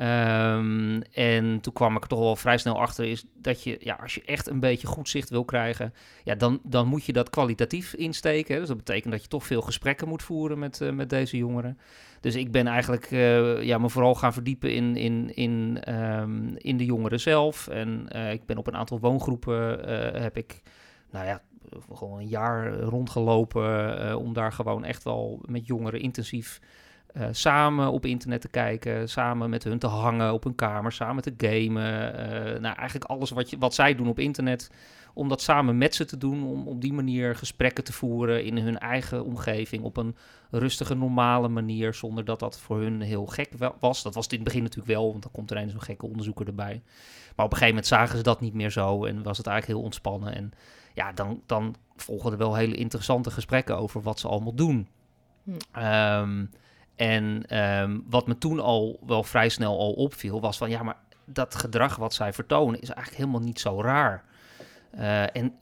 Um, 0.01 1.01
en 1.01 1.59
toen 1.61 1.73
kwam 1.73 1.95
ik 1.95 2.03
er 2.03 2.09
toch 2.09 2.19
wel 2.19 2.35
vrij 2.35 2.57
snel 2.57 2.79
achter, 2.79 3.05
is 3.05 3.25
dat 3.35 3.63
je, 3.63 3.77
ja, 3.79 3.97
als 4.01 4.15
je 4.15 4.23
echt 4.25 4.47
een 4.49 4.59
beetje 4.59 4.87
goed 4.87 5.09
zicht 5.09 5.29
wil 5.29 5.45
krijgen, 5.45 5.93
ja, 6.23 6.35
dan, 6.35 6.59
dan 6.63 6.87
moet 6.87 7.05
je 7.05 7.13
dat 7.13 7.29
kwalitatief 7.29 7.93
insteken. 7.93 8.59
Dus 8.59 8.67
dat 8.67 8.77
betekent 8.77 9.11
dat 9.11 9.21
je 9.21 9.27
toch 9.27 9.45
veel 9.45 9.61
gesprekken 9.61 10.07
moet 10.07 10.23
voeren 10.23 10.59
met, 10.59 10.79
uh, 10.79 10.91
met 10.91 11.09
deze 11.09 11.37
jongeren. 11.37 11.77
Dus 12.19 12.35
ik 12.35 12.51
ben 12.51 12.67
eigenlijk 12.67 13.11
uh, 13.11 13.63
ja, 13.63 13.77
me 13.77 13.89
vooral 13.89 14.15
gaan 14.15 14.33
verdiepen 14.33 14.73
in, 14.73 14.95
in, 14.95 15.35
in, 15.35 15.79
um, 15.93 16.57
in 16.57 16.77
de 16.77 16.85
jongeren 16.85 17.19
zelf. 17.19 17.67
En 17.67 18.07
uh, 18.15 18.31
ik 18.31 18.45
ben 18.45 18.57
op 18.57 18.67
een 18.67 18.75
aantal 18.75 18.99
woongroepen, 18.99 19.89
heb 20.21 20.37
ik, 20.37 20.61
nou 21.11 21.25
ja, 21.25 21.41
gewoon 21.93 22.19
een 22.19 22.27
jaar 22.27 22.73
rondgelopen 22.73 24.17
om 24.17 24.33
daar 24.33 24.51
gewoon 24.51 24.83
echt 24.83 25.03
wel 25.03 25.41
met 25.45 25.67
jongeren 25.67 25.99
intensief 25.99 26.59
uh, 27.13 27.27
samen 27.31 27.91
op 27.91 28.05
internet 28.05 28.41
te 28.41 28.47
kijken, 28.49 29.09
samen 29.09 29.49
met 29.49 29.63
hun 29.63 29.79
te 29.79 29.87
hangen 29.87 30.33
op 30.33 30.43
hun 30.43 30.55
kamer, 30.55 30.91
samen 30.91 31.23
te 31.23 31.33
gamen. 31.37 32.13
Uh, 32.13 32.59
nou, 32.59 32.75
eigenlijk 32.75 33.05
alles 33.05 33.29
wat, 33.29 33.49
je, 33.49 33.57
wat 33.57 33.73
zij 33.73 33.95
doen 33.95 34.07
op 34.07 34.19
internet, 34.19 34.71
om 35.13 35.29
dat 35.29 35.41
samen 35.41 35.77
met 35.77 35.95
ze 35.95 36.05
te 36.05 36.17
doen, 36.17 36.43
om 36.43 36.67
op 36.67 36.81
die 36.81 36.93
manier 36.93 37.35
gesprekken 37.35 37.83
te 37.83 37.93
voeren 37.93 38.45
in 38.45 38.57
hun 38.57 38.79
eigen 38.79 39.25
omgeving, 39.25 39.83
op 39.83 39.97
een 39.97 40.15
rustige, 40.51 40.95
normale 40.95 41.47
manier, 41.47 41.93
zonder 41.93 42.25
dat 42.25 42.39
dat 42.39 42.59
voor 42.59 42.79
hun 42.79 43.01
heel 43.01 43.25
gek 43.25 43.49
was. 43.79 44.03
Dat 44.03 44.13
was 44.13 44.23
het 44.23 44.33
in 44.33 44.39
het 44.39 44.47
begin 44.47 44.63
natuurlijk 44.63 44.93
wel, 44.93 45.09
want 45.09 45.23
dan 45.23 45.31
komt 45.31 45.51
er 45.51 45.57
een 45.57 45.69
zo'n 45.69 45.81
gekke 45.81 46.05
onderzoeker 46.05 46.47
erbij. 46.47 46.81
Maar 47.35 47.45
op 47.45 47.51
een 47.51 47.57
gegeven 47.57 47.67
moment 47.67 47.87
zagen 47.87 48.17
ze 48.17 48.23
dat 48.23 48.41
niet 48.41 48.53
meer 48.53 48.71
zo 48.71 49.05
en 49.05 49.23
was 49.23 49.37
het 49.37 49.47
eigenlijk 49.47 49.77
heel 49.77 49.85
ontspannen. 49.85 50.35
En 50.35 50.51
ja, 50.93 51.11
dan, 51.11 51.41
dan 51.45 51.75
volgen 51.95 52.31
er 52.31 52.37
wel 52.37 52.55
hele 52.55 52.75
interessante 52.75 53.31
gesprekken 53.31 53.77
over 53.77 54.01
wat 54.01 54.19
ze 54.19 54.27
allemaal 54.27 54.55
doen. 54.55 54.87
Hm. 55.43 55.83
Um, 55.83 56.49
en 56.95 57.57
um, 57.59 58.03
wat 58.09 58.27
me 58.27 58.37
toen 58.37 58.59
al 58.59 58.99
wel 59.05 59.23
vrij 59.23 59.49
snel 59.49 59.79
al 59.79 59.91
opviel, 59.91 60.41
was 60.41 60.57
van 60.57 60.69
ja, 60.69 60.83
maar 60.83 60.97
dat 61.25 61.55
gedrag 61.55 61.95
wat 61.95 62.13
zij 62.13 62.33
vertonen 62.33 62.81
is 62.81 62.89
eigenlijk 62.89 63.17
helemaal 63.17 63.47
niet 63.47 63.59
zo 63.59 63.81
raar. 63.81 64.23
Uh, 64.95 65.35
en 65.35 65.53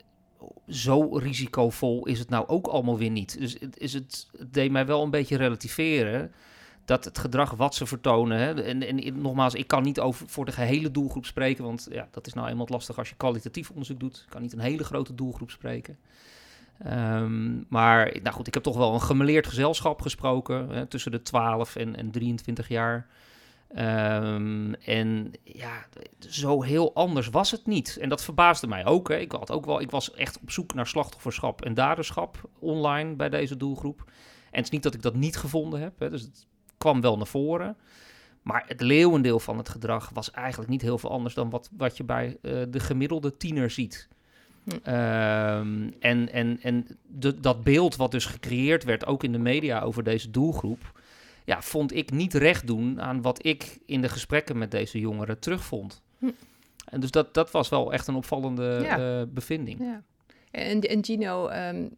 zo 0.67 1.17
risicovol 1.17 2.05
is 2.05 2.19
het 2.19 2.29
nou 2.29 2.47
ook 2.47 2.67
allemaal 2.67 2.97
weer 2.97 3.09
niet. 3.09 3.39
Dus 3.39 3.55
het, 3.59 3.77
is 3.77 3.93
het, 3.93 4.29
het 4.37 4.53
deed 4.53 4.71
mij 4.71 4.85
wel 4.85 5.03
een 5.03 5.09
beetje 5.09 5.37
relativeren 5.37 6.31
dat 6.85 7.05
het 7.05 7.17
gedrag 7.17 7.51
wat 7.51 7.75
ze 7.75 7.85
vertonen. 7.85 8.37
Hè, 8.37 8.63
en, 8.63 8.83
en, 8.83 9.21
nogmaals, 9.21 9.53
ik 9.53 9.67
kan 9.67 9.83
niet 9.83 9.99
over 9.99 10.29
voor 10.29 10.45
de 10.45 10.51
gehele 10.51 10.91
doelgroep 10.91 11.25
spreken, 11.25 11.63
want 11.63 11.87
ja, 11.91 12.07
dat 12.11 12.27
is 12.27 12.33
nou 12.33 12.47
eenmaal 12.47 12.67
lastig 12.69 12.97
als 12.97 13.09
je 13.09 13.15
kwalitatief 13.15 13.69
onderzoek 13.69 13.99
doet. 13.99 14.21
Ik 14.25 14.29
kan 14.29 14.41
niet 14.41 14.53
een 14.53 14.59
hele 14.59 14.83
grote 14.83 15.15
doelgroep 15.15 15.51
spreken. 15.51 15.97
Um, 16.87 17.65
maar 17.69 18.19
nou 18.23 18.35
goed, 18.35 18.47
ik 18.47 18.53
heb 18.53 18.63
toch 18.63 18.77
wel 18.77 18.93
een 18.93 19.01
gemeleerd 19.01 19.47
gezelschap 19.47 20.01
gesproken 20.01 20.69
hè, 20.69 20.85
tussen 20.85 21.11
de 21.11 21.21
12 21.21 21.75
en, 21.75 21.95
en 21.95 22.11
23 22.11 22.67
jaar. 22.67 23.07
Um, 23.77 24.73
en 24.73 25.31
ja, 25.43 25.85
zo 26.19 26.61
heel 26.61 26.93
anders 26.93 27.29
was 27.29 27.51
het 27.51 27.65
niet. 27.65 27.97
En 27.97 28.09
dat 28.09 28.23
verbaasde 28.23 28.67
mij 28.67 28.85
ook. 28.85 29.09
Hè. 29.09 29.15
Ik, 29.15 29.31
had 29.31 29.51
ook 29.51 29.65
wel, 29.65 29.81
ik 29.81 29.91
was 29.91 30.13
echt 30.13 30.39
op 30.41 30.51
zoek 30.51 30.73
naar 30.73 30.87
slachtofferschap 30.87 31.61
en 31.61 31.73
daderschap 31.73 32.49
online 32.59 33.15
bij 33.15 33.29
deze 33.29 33.57
doelgroep. 33.57 34.03
En 34.51 34.57
het 34.57 34.65
is 34.65 34.69
niet 34.69 34.83
dat 34.83 34.93
ik 34.93 35.01
dat 35.01 35.15
niet 35.15 35.37
gevonden 35.37 35.79
heb, 35.81 35.99
hè, 35.99 36.09
dus 36.09 36.21
het 36.21 36.47
kwam 36.77 37.01
wel 37.01 37.17
naar 37.17 37.27
voren. 37.27 37.77
Maar 38.41 38.63
het 38.67 38.81
leeuwendeel 38.81 39.39
van 39.39 39.57
het 39.57 39.69
gedrag 39.69 40.09
was 40.13 40.31
eigenlijk 40.31 40.69
niet 40.69 40.81
heel 40.81 40.97
veel 40.97 41.11
anders 41.11 41.33
dan 41.33 41.49
wat, 41.49 41.69
wat 41.77 41.97
je 41.97 42.03
bij 42.03 42.37
uh, 42.41 42.63
de 42.69 42.79
gemiddelde 42.79 43.37
tiener 43.37 43.69
ziet. 43.69 44.07
Hm. 44.63 44.71
Um, 44.71 45.93
en 45.99 46.31
en, 46.31 46.59
en 46.61 46.87
de, 47.07 47.39
dat 47.39 47.63
beeld 47.63 47.95
wat 47.95 48.11
dus 48.11 48.25
gecreëerd 48.25 48.83
werd, 48.83 49.05
ook 49.05 49.23
in 49.23 49.31
de 49.31 49.37
media 49.37 49.81
over 49.81 50.03
deze 50.03 50.31
doelgroep, 50.31 50.99
ja, 51.45 51.61
vond 51.61 51.95
ik 51.95 52.11
niet 52.11 52.33
recht 52.33 52.67
doen 52.67 53.01
aan 53.01 53.21
wat 53.21 53.45
ik 53.45 53.79
in 53.85 54.01
de 54.01 54.09
gesprekken 54.09 54.57
met 54.57 54.71
deze 54.71 54.99
jongeren 54.99 55.39
terugvond. 55.39 56.01
Hm. 56.17 56.29
En 56.85 56.99
dus 56.99 57.11
dat, 57.11 57.33
dat 57.33 57.51
was 57.51 57.69
wel 57.69 57.93
echt 57.93 58.07
een 58.07 58.15
opvallende 58.15 58.79
ja. 58.83 59.19
uh, 59.19 59.25
bevinding. 59.27 59.79
Ja. 59.79 60.03
En, 60.51 60.81
en 60.81 61.05
Gino, 61.05 61.49
um, 61.49 61.95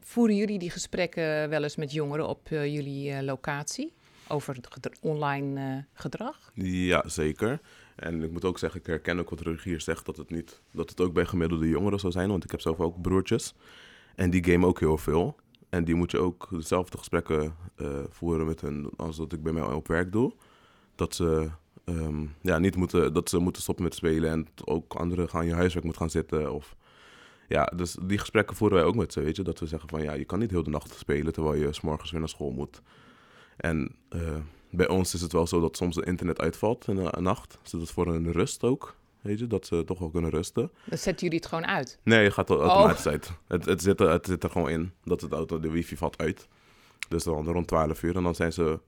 voeren 0.00 0.36
jullie 0.36 0.58
die 0.58 0.70
gesprekken 0.70 1.48
wel 1.48 1.62
eens 1.62 1.76
met 1.76 1.92
jongeren 1.92 2.28
op 2.28 2.50
uh, 2.50 2.66
jullie 2.74 3.10
uh, 3.10 3.20
locatie 3.20 3.92
over 4.28 4.54
het 4.54 4.98
online 5.00 5.84
gedrag? 5.92 6.50
Ja, 6.54 7.08
zeker. 7.08 7.60
En 7.96 8.22
ik 8.22 8.30
moet 8.30 8.44
ook 8.44 8.58
zeggen, 8.58 8.80
ik 8.80 8.86
herken 8.86 9.18
ook 9.18 9.30
wat 9.30 9.40
Rogier 9.40 9.80
zegt, 9.80 10.06
dat 10.06 10.16
het, 10.16 10.30
niet, 10.30 10.60
dat 10.70 10.90
het 10.90 11.00
ook 11.00 11.12
bij 11.12 11.24
gemiddelde 11.24 11.68
jongeren 11.68 12.00
zou 12.00 12.12
zijn. 12.12 12.28
Want 12.28 12.44
ik 12.44 12.50
heb 12.50 12.60
zelf 12.60 12.80
ook 12.80 13.00
broertjes. 13.00 13.54
En 14.14 14.30
die 14.30 14.44
gamen 14.44 14.68
ook 14.68 14.80
heel 14.80 14.98
veel. 14.98 15.36
En 15.68 15.84
die 15.84 15.94
moet 15.94 16.10
je 16.10 16.18
ook 16.18 16.48
dezelfde 16.50 16.98
gesprekken 16.98 17.56
eh, 17.76 17.88
voeren 18.08 18.46
met 18.46 18.60
hen 18.60 18.90
als 18.96 19.16
dat 19.16 19.32
ik 19.32 19.42
bij 19.42 19.52
mij 19.52 19.62
op 19.62 19.88
werk 19.88 20.12
doe. 20.12 20.32
Dat 20.94 21.14
ze, 21.14 21.50
ehm, 21.84 22.26
ja, 22.40 22.58
niet 22.58 22.76
moeten, 22.76 23.12
dat 23.12 23.28
ze 23.28 23.38
moeten 23.38 23.62
stoppen 23.62 23.84
met 23.84 23.94
spelen 23.94 24.30
en 24.30 24.46
ook 24.64 24.94
anderen 24.94 25.28
gaan 25.28 25.46
je 25.46 25.54
huiswerk 25.54 25.84
moeten 25.84 26.02
gaan 26.02 26.10
zitten. 26.10 26.52
Of, 26.52 26.76
ja, 27.48 27.64
dus 27.64 27.96
die 28.02 28.18
gesprekken 28.18 28.56
voeren 28.56 28.78
wij 28.78 28.86
ook 28.86 28.94
met 28.94 29.12
ze, 29.12 29.20
weet 29.20 29.36
je. 29.36 29.42
Dat 29.42 29.60
we 29.60 29.66
zeggen 29.66 29.88
van 29.88 30.02
ja, 30.02 30.12
je 30.12 30.24
kan 30.24 30.38
niet 30.38 30.50
heel 30.50 30.62
de 30.62 30.70
nacht 30.70 30.94
spelen 30.94 31.32
terwijl 31.32 31.54
je 31.54 31.72
s'morgens 31.72 32.10
weer 32.10 32.20
naar 32.20 32.28
school 32.28 32.50
moet. 32.50 32.82
En 33.56 33.94
eh, 34.08 34.36
bij 34.72 34.88
ons 34.88 35.14
is 35.14 35.20
het 35.20 35.32
wel 35.32 35.46
zo 35.46 35.60
dat 35.60 35.76
soms 35.76 35.96
het 35.96 36.06
internet 36.06 36.40
uitvalt 36.40 36.88
in 36.88 36.96
de 36.96 37.20
nacht. 37.20 37.58
Dus 37.62 37.70
dat 37.70 37.80
is 37.80 37.90
voor 37.90 38.06
een 38.06 38.32
rust 38.32 38.64
ook. 38.64 38.94
Weet 39.20 39.38
je, 39.38 39.46
dat 39.46 39.66
ze 39.66 39.84
toch 39.84 39.98
wel 39.98 40.10
kunnen 40.10 40.30
rusten. 40.30 40.70
Dan 40.84 40.98
zetten 40.98 41.22
jullie 41.22 41.38
het 41.38 41.48
gewoon 41.48 41.66
uit? 41.66 41.98
Nee, 42.02 42.24
het 42.24 42.32
gaat 42.32 42.50
automatisch 42.50 43.06
uit. 43.06 43.32
Het, 43.46 43.64
het, 43.64 43.82
zit 43.82 44.00
er, 44.00 44.10
het 44.10 44.26
zit 44.26 44.44
er 44.44 44.50
gewoon 44.50 44.68
in 44.68 44.92
dat 45.04 45.20
het 45.20 45.32
auto, 45.32 45.60
de 45.60 45.70
wifi 45.70 45.96
valt 45.96 46.18
uit. 46.18 46.48
Dus 47.08 47.24
dan 47.24 47.46
rond 47.46 47.66
12 47.66 48.02
uur. 48.02 48.16
En 48.16 48.22
dan 48.22 48.34
zijn 48.34 48.52
ze, 48.52 48.78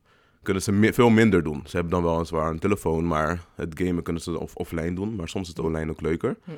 kunnen 0.43 0.63
ze 0.63 0.91
veel 0.93 1.11
minder 1.11 1.43
doen. 1.43 1.63
Ze 1.67 1.77
hebben 1.77 1.93
dan 1.93 2.03
wel 2.03 2.19
een 2.19 2.27
zwaar 2.27 2.51
een 2.51 2.59
telefoon, 2.59 3.07
maar 3.07 3.45
het 3.55 3.81
gamen 3.81 4.03
kunnen 4.03 4.23
ze 4.23 4.39
off 4.39 4.55
offline 4.55 4.95
doen. 4.95 5.17
Maar 5.17 5.29
soms 5.29 5.49
is 5.49 5.55
het 5.57 5.65
online 5.65 5.91
ook 5.91 6.01
leuker. 6.01 6.37
Hm. 6.45 6.51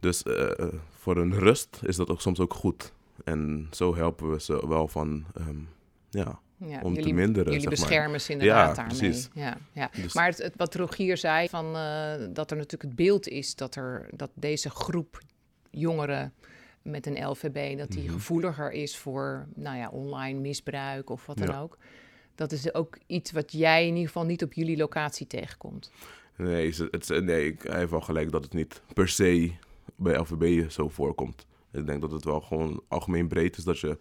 Dus 0.00 0.24
uh, 0.24 0.50
voor 0.98 1.16
een 1.16 1.38
rust 1.38 1.80
is 1.82 1.96
dat 1.96 2.10
ook 2.10 2.20
soms 2.20 2.40
ook 2.40 2.54
goed. 2.54 2.92
En 3.24 3.68
zo 3.70 3.94
helpen 3.94 4.30
we 4.30 4.40
ze 4.40 4.68
wel 4.68 4.88
van, 4.88 5.24
um, 5.38 5.68
ja, 6.10 6.40
ja, 6.58 6.80
om 6.82 6.94
jullie, 6.94 7.08
te 7.08 7.14
minderen. 7.14 7.52
Jullie 7.52 7.68
beschermen 7.68 8.20
ze 8.20 8.32
inderdaad 8.32 8.68
ja, 8.68 8.82
daarmee. 8.82 8.98
Precies. 8.98 9.28
Ja, 9.32 9.58
ja. 9.72 9.90
Dus 10.02 10.14
maar 10.14 10.26
het, 10.26 10.52
wat 10.56 10.74
Rogier 10.74 11.16
zei, 11.16 11.48
van, 11.48 11.76
uh, 11.76 12.12
dat 12.30 12.50
er 12.50 12.56
natuurlijk 12.56 12.82
het 12.82 12.96
beeld 12.96 13.28
is 13.28 13.54
dat, 13.54 13.74
er, 13.74 14.08
dat 14.14 14.30
deze 14.34 14.70
groep 14.70 15.20
jongeren 15.70 16.32
met 16.82 17.06
een 17.06 17.26
LVB, 17.26 17.78
dat 17.78 17.88
die 17.88 18.00
mm 18.00 18.06
-hmm. 18.06 18.14
gevoeliger 18.14 18.72
is 18.72 18.96
voor 18.96 19.46
nou 19.54 19.76
ja, 19.76 19.88
online 19.88 20.40
misbruik 20.40 21.10
of 21.10 21.26
wat 21.26 21.38
dan 21.38 21.54
ook. 21.54 21.78
Dat 22.34 22.52
is 22.52 22.74
ook 22.74 22.98
iets 23.06 23.32
wat 23.32 23.52
jij 23.52 23.82
in 23.82 23.92
ieder 23.92 24.06
geval 24.06 24.24
niet 24.24 24.42
op 24.42 24.52
jullie 24.52 24.76
locatie 24.76 25.26
tegenkomt. 25.26 25.90
Nee, 26.36 26.74
het, 26.90 27.08
nee 27.08 27.46
ik 27.46 27.62
heb 27.62 27.90
wel 27.90 28.00
gelijk 28.00 28.30
dat 28.30 28.44
het 28.44 28.52
niet 28.52 28.82
per 28.94 29.08
se 29.08 29.52
bij 29.96 30.16
LVB 30.16 30.70
zo 30.70 30.88
voorkomt. 30.88 31.46
Ik 31.72 31.86
denk 31.86 32.00
dat 32.00 32.10
het 32.10 32.24
wel 32.24 32.40
gewoon 32.40 32.82
algemeen 32.88 33.28
breed 33.28 33.56
is 33.56 33.64
dat 33.64 33.78
je 33.78 33.98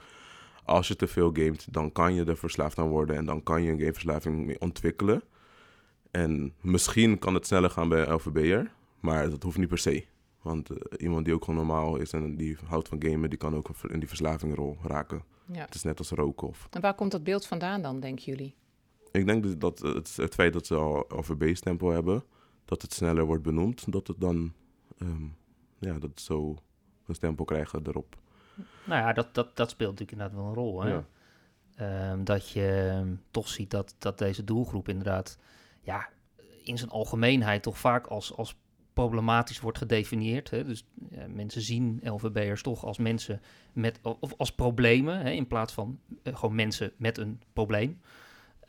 als 0.68 0.88
je 0.88 0.96
te 0.96 1.08
veel 1.08 1.30
gamet, 1.34 1.68
dan 1.72 1.92
kan 1.92 2.14
je 2.14 2.24
er 2.24 2.38
verslaafd 2.38 2.78
aan 2.78 2.90
worden 2.90 3.16
en 3.16 3.26
dan 3.26 3.44
kan 3.44 3.64
je 3.64 3.72
een 3.72 3.80
gameverslaving 3.80 4.60
ontwikkelen. 4.60 5.22
En 6.12 6.54
misschien 6.62 7.20
kan 7.20 7.34
het 7.34 7.46
sneller 7.46 7.70
gaan 7.70 7.90
bij 7.90 8.08
een 8.08 8.14
LVB'er, 8.14 8.72
maar 9.00 9.30
dat 9.30 9.44
hoeft 9.44 9.58
niet 9.58 9.68
per 9.68 9.78
se. 9.78 10.06
Want 10.42 10.72
uh, 10.72 10.78
iemand 10.98 11.26
die 11.26 11.34
ook 11.34 11.44
gewoon 11.44 11.66
normaal 11.66 11.96
is 11.98 12.12
en 12.12 12.36
die 12.36 12.58
houdt 12.66 12.88
van 12.88 13.04
gamen, 13.04 13.30
die 13.30 13.38
kan 13.38 13.56
ook 13.56 13.70
in 13.90 14.00
die 14.00 14.08
verslavingrol 14.08 14.78
raken. 14.82 15.24
Ja. 15.52 15.66
Het 15.66 15.76
is 15.76 15.84
net 15.84 16.00
als 16.00 16.10
roken. 16.10 16.48
Of... 16.48 16.68
En 16.70 16.82
waar 16.82 16.96
komt 16.96 17.12
dat 17.12 17.24
beeld 17.24 17.46
vandaan 17.46 17.82
dan, 17.82 18.00
denken 18.00 18.24
jullie? 18.24 18.56
Ik 19.12 19.26
denk 19.26 19.44
dus 19.44 19.58
dat 19.58 19.80
het, 19.80 20.16
het 20.16 20.34
feit 20.34 20.54
dat 20.54 20.66
ze 20.66 20.76
al 20.76 21.06
LVB-stempel 21.10 21.90
hebben, 21.90 22.24
dat 22.66 22.82
het 22.82 22.94
sneller 22.94 23.26
wordt 23.26 23.44
benoemd, 23.44 23.92
dat 23.92 24.08
het 24.08 24.20
dan 24.20 24.54
um, 24.98 25.36
ja, 25.80 26.00
dat 26.00 26.22
zo 26.22 26.56
een 27.06 27.16
stempel 27.16 27.46
krijgen 27.46 27.82
erop. 27.88 28.18
Nou 28.86 29.02
ja, 29.02 29.14
dat, 29.14 29.34
dat, 29.34 29.56
dat 29.56 29.70
speelt 29.70 29.92
natuurlijk 29.92 30.18
inderdaad 30.18 30.38
wel 30.38 30.48
een 30.48 30.54
rol. 30.54 30.84
Hè? 30.84 31.00
Um, 32.12 32.24
dat 32.24 32.50
je 32.50 32.90
ehm, 32.92 33.16
toch 33.32 33.48
ziet 33.48 33.72
dat, 33.72 33.96
dat 33.98 34.18
deze 34.18 34.44
doelgroep 34.44 34.90
inderdaad 34.90 35.38
ja, 35.82 36.10
in 36.64 36.78
zijn 36.78 36.90
algemeenheid 36.90 37.64
toch 37.64 37.78
vaak 37.78 38.08
als, 38.08 38.36
als 38.36 38.56
problematisch 38.94 39.60
wordt 39.60 39.78
gedefinieerd. 39.78 40.50
Hè? 40.50 40.64
Dus 40.64 40.86
ja, 41.10 41.28
mensen 41.28 41.62
zien 41.62 42.00
LVB'ers 42.04 42.62
toch 42.62 42.86
als 42.86 42.98
mensen 42.98 43.42
met, 43.74 44.00
of 44.02 44.34
als 44.38 44.52
problemen, 44.52 45.20
hè? 45.20 45.30
in 45.30 45.48
plaats 45.48 45.74
van 45.74 46.00
uh, 46.24 46.36
gewoon 46.36 46.56
mensen 46.56 46.92
met 46.98 47.18
een 47.18 47.42
probleem. 47.54 48.02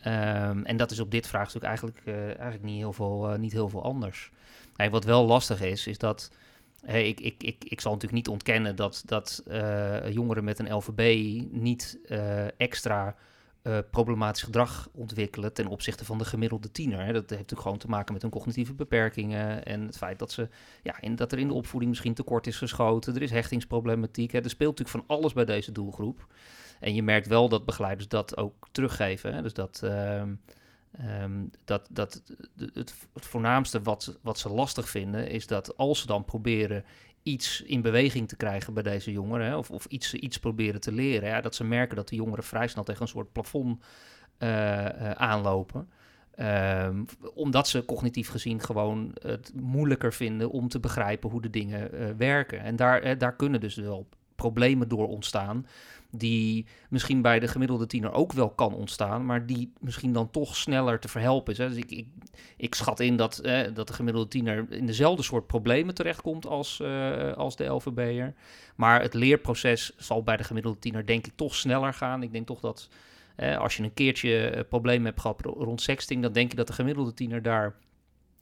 Um, 0.06 0.64
en 0.64 0.76
dat 0.76 0.90
is 0.90 1.00
op 1.00 1.10
dit 1.10 1.26
vraagstuk 1.26 1.62
eigenlijk, 1.62 2.02
uh, 2.04 2.24
eigenlijk 2.24 2.62
niet, 2.62 2.76
heel 2.76 2.92
veel, 2.92 3.32
uh, 3.32 3.38
niet 3.38 3.52
heel 3.52 3.68
veel 3.68 3.82
anders. 3.82 4.30
Hey, 4.76 4.90
wat 4.90 5.04
wel 5.04 5.26
lastig 5.26 5.60
is, 5.60 5.86
is 5.86 5.98
dat 5.98 6.30
Ik, 6.96 7.20
ik, 7.20 7.42
ik, 7.42 7.64
ik 7.64 7.80
zal 7.80 7.92
natuurlijk 7.92 8.18
niet 8.18 8.28
ontkennen 8.28 8.76
dat, 8.76 9.02
dat 9.04 9.42
uh, 9.48 10.10
jongeren 10.10 10.44
met 10.44 10.58
een 10.58 10.74
LVB 10.74 11.40
niet 11.50 11.98
uh, 12.06 12.60
extra 12.60 13.16
uh, 13.62 13.78
problematisch 13.90 14.42
gedrag 14.42 14.88
ontwikkelen 14.92 15.52
ten 15.52 15.66
opzichte 15.66 16.04
van 16.04 16.18
de 16.18 16.24
gemiddelde 16.24 16.70
tiener. 16.70 16.98
Hè. 16.98 17.04
Dat 17.04 17.14
heeft 17.14 17.30
natuurlijk 17.30 17.60
gewoon 17.60 17.78
te 17.78 17.88
maken 17.88 18.12
met 18.12 18.22
hun 18.22 18.30
cognitieve 18.30 18.74
beperkingen 18.74 19.64
en 19.64 19.86
het 19.86 19.96
feit 19.96 20.18
dat, 20.18 20.32
ze, 20.32 20.48
ja, 20.82 21.00
in, 21.00 21.16
dat 21.16 21.32
er 21.32 21.38
in 21.38 21.48
de 21.48 21.54
opvoeding 21.54 21.90
misschien 21.90 22.14
tekort 22.14 22.46
is 22.46 22.56
geschoten. 22.56 23.14
Er 23.14 23.22
is 23.22 23.30
hechtingsproblematiek. 23.30 24.32
Hè. 24.32 24.38
Er 24.38 24.50
speelt 24.50 24.78
natuurlijk 24.78 25.06
van 25.06 25.16
alles 25.16 25.32
bij 25.32 25.44
deze 25.44 25.72
doelgroep. 25.72 26.26
En 26.80 26.94
je 26.94 27.02
merkt 27.02 27.26
wel 27.26 27.48
dat 27.48 27.64
begeleiders 27.64 28.08
dat 28.08 28.36
ook 28.36 28.68
teruggeven. 28.72 29.34
Hè. 29.34 29.42
Dus 29.42 29.54
dat... 29.54 29.82
Ehm, 30.92 31.44
dat, 31.64 31.88
dat 31.90 32.22
het, 32.56 32.72
het, 32.74 32.94
voornaamste 33.14 33.82
wat, 33.82 34.18
wat 34.22 34.38
ze 34.38 34.48
lastig 34.48 34.88
vinden 34.88 35.30
is 35.30 35.46
dat 35.46 35.76
als 35.76 36.00
ze 36.00 36.06
dan 36.06 36.24
proberen 36.24 36.84
iets 37.22 37.62
in 37.62 37.82
beweging 37.82 38.28
te 38.28 38.36
krijgen 38.36 38.74
bij 38.74 38.82
deze 38.82 39.12
jongeren, 39.12 39.46
hè, 39.46 39.56
of, 39.56 39.70
of 39.70 39.84
iets, 39.84 40.14
iets 40.14 40.38
proberen 40.38 40.80
te 40.80 40.92
leren, 40.92 41.28
ja, 41.28 41.40
dat 41.40 41.54
ze 41.54 41.64
merken 41.64 41.96
dat 41.96 42.08
de 42.08 42.16
jongeren 42.16 42.44
vrij 42.44 42.68
snel 42.68 42.84
tegen 42.84 43.02
een 43.02 43.08
soort 43.08 43.32
plafond 43.32 43.84
uh, 44.38 44.48
uh, 44.48 45.10
aanlopen. 45.10 45.88
Um, 46.40 47.04
omdat 47.34 47.68
ze 47.68 47.84
cognitief 47.84 48.28
gezien 48.28 48.60
gewoon 48.60 49.10
het 49.22 49.52
moeilijker 49.54 50.12
vinden 50.12 50.50
om 50.50 50.68
te 50.68 50.80
begrijpen 50.80 51.30
hoe 51.30 51.42
de 51.42 51.50
dingen 51.50 51.94
uh, 51.94 52.08
werken. 52.16 52.60
En 52.60 52.76
daar, 52.76 53.18
daar 53.18 53.36
kunnen 53.36 53.60
dus 53.60 53.74
wel 53.74 54.08
problemen 54.34 54.88
door 54.88 55.08
ontstaan 55.08 55.66
die 56.10 56.66
misschien 56.90 57.22
bij 57.22 57.38
de 57.38 57.48
gemiddelde 57.48 57.86
tiener 57.86 58.12
ook 58.12 58.32
wel 58.32 58.50
kan 58.50 58.74
ontstaan, 58.74 59.26
maar 59.26 59.46
die 59.46 59.72
misschien 59.80 60.12
dan 60.12 60.30
toch 60.30 60.56
sneller 60.56 61.00
te 61.00 61.08
verhelpen 61.08 61.52
is. 61.52 61.58
Hè. 61.58 61.68
Dus 61.68 61.76
ik, 61.76 61.90
ik, 61.90 62.06
ik, 62.56 62.74
schat 62.74 63.00
in 63.00 63.16
dat, 63.16 63.38
eh, 63.38 63.74
dat 63.74 63.86
de 63.88 63.92
gemiddelde 63.92 64.28
tiener 64.28 64.66
in 64.70 64.86
dezelfde 64.86 65.22
soort 65.22 65.46
problemen 65.46 65.94
terechtkomt 65.94 66.46
als, 66.46 66.80
uh, 66.82 67.32
als 67.32 67.56
de 67.56 67.64
LVB'er. 67.64 68.34
Maar 68.76 69.02
het 69.02 69.14
leerproces 69.14 69.92
zal 69.96 70.22
bij 70.22 70.36
de 70.36 70.44
gemiddelde 70.44 70.78
tiener 70.78 71.06
denk 71.06 71.26
ik 71.26 71.32
toch 71.36 71.54
sneller 71.54 71.94
gaan. 71.94 72.22
Ik 72.22 72.32
denk 72.32 72.46
toch 72.46 72.60
dat 72.60 72.88
eh, 73.36 73.58
als 73.58 73.76
je 73.76 73.82
een 73.82 73.94
keertje 73.94 74.66
problemen 74.68 75.06
hebt 75.06 75.20
gehad 75.20 75.40
rond 75.40 75.80
sexting, 75.80 76.22
dan 76.22 76.32
denk 76.32 76.50
je 76.50 76.56
dat 76.56 76.66
de 76.66 76.72
gemiddelde 76.72 77.14
tiener 77.14 77.42
daar 77.42 77.76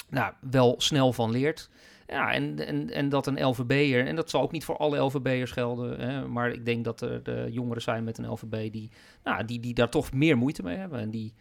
nou, 0.09 0.33
wel 0.41 0.75
snel 0.79 1.13
van 1.13 1.31
leert. 1.31 1.71
Ja, 2.07 2.33
en, 2.33 2.67
en, 2.67 2.91
en 2.91 3.09
dat 3.09 3.27
een 3.27 3.45
LVB'er, 3.45 4.07
en 4.07 4.17
dat 4.17 4.31
zal 4.31 4.43
ook 4.43 4.53
niet 4.53 4.65
voor 4.65 4.77
alle 4.77 4.99
LVB'ers 4.99 5.51
gelden, 5.51 6.01
hè, 6.01 6.29
maar 6.29 6.51
ik 6.51 6.65
denk 6.65 6.85
dat 6.85 7.01
er 7.01 7.23
de 7.23 7.47
jongeren 7.51 7.83
zijn 7.83 8.05
met 8.05 8.19
een 8.19 8.29
LVB 8.29 8.73
die, 8.73 8.91
nou, 9.25 9.45
die, 9.45 9.61
die 9.61 9.75
daar 9.75 9.91
toch 9.91 10.13
meer 10.13 10.37
moeite 10.37 10.63
mee 10.63 10.77
hebben. 10.77 11.01
En 11.01 11.11
die 11.11 11.35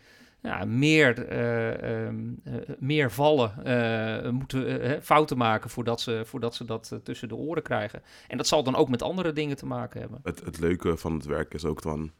ja, 0.45 0.65
meer, 0.65 1.31
uh, 1.31 2.05
uh, 2.05 2.63
meer 2.79 3.11
vallen, 3.11 3.53
uh, 3.65 4.29
moeten 4.31 5.03
fouten 5.03 5.37
maken 5.37 5.69
voordat 5.69 6.01
ze, 6.01 6.21
voordat 6.25 6.55
ze 6.55 6.65
dat 6.65 6.99
tussen 7.03 7.27
de 7.27 7.35
oren 7.35 7.63
krijgen. 7.63 8.01
En 8.27 8.37
dat 8.37 8.47
zal 8.47 8.63
dan 8.63 8.75
ook 8.75 8.89
met 8.89 9.01
andere 9.01 9.33
dingen 9.33 9.57
te 9.57 9.65
maken 9.65 9.99
hebben. 9.99 10.19
Het, 10.23 10.45
het 10.45 10.59
leuke 10.59 10.97
van 10.97 11.13
het 11.13 11.25
werk 11.25 11.53
is 11.53 11.65
ook 11.65 11.81
van, 11.81 12.11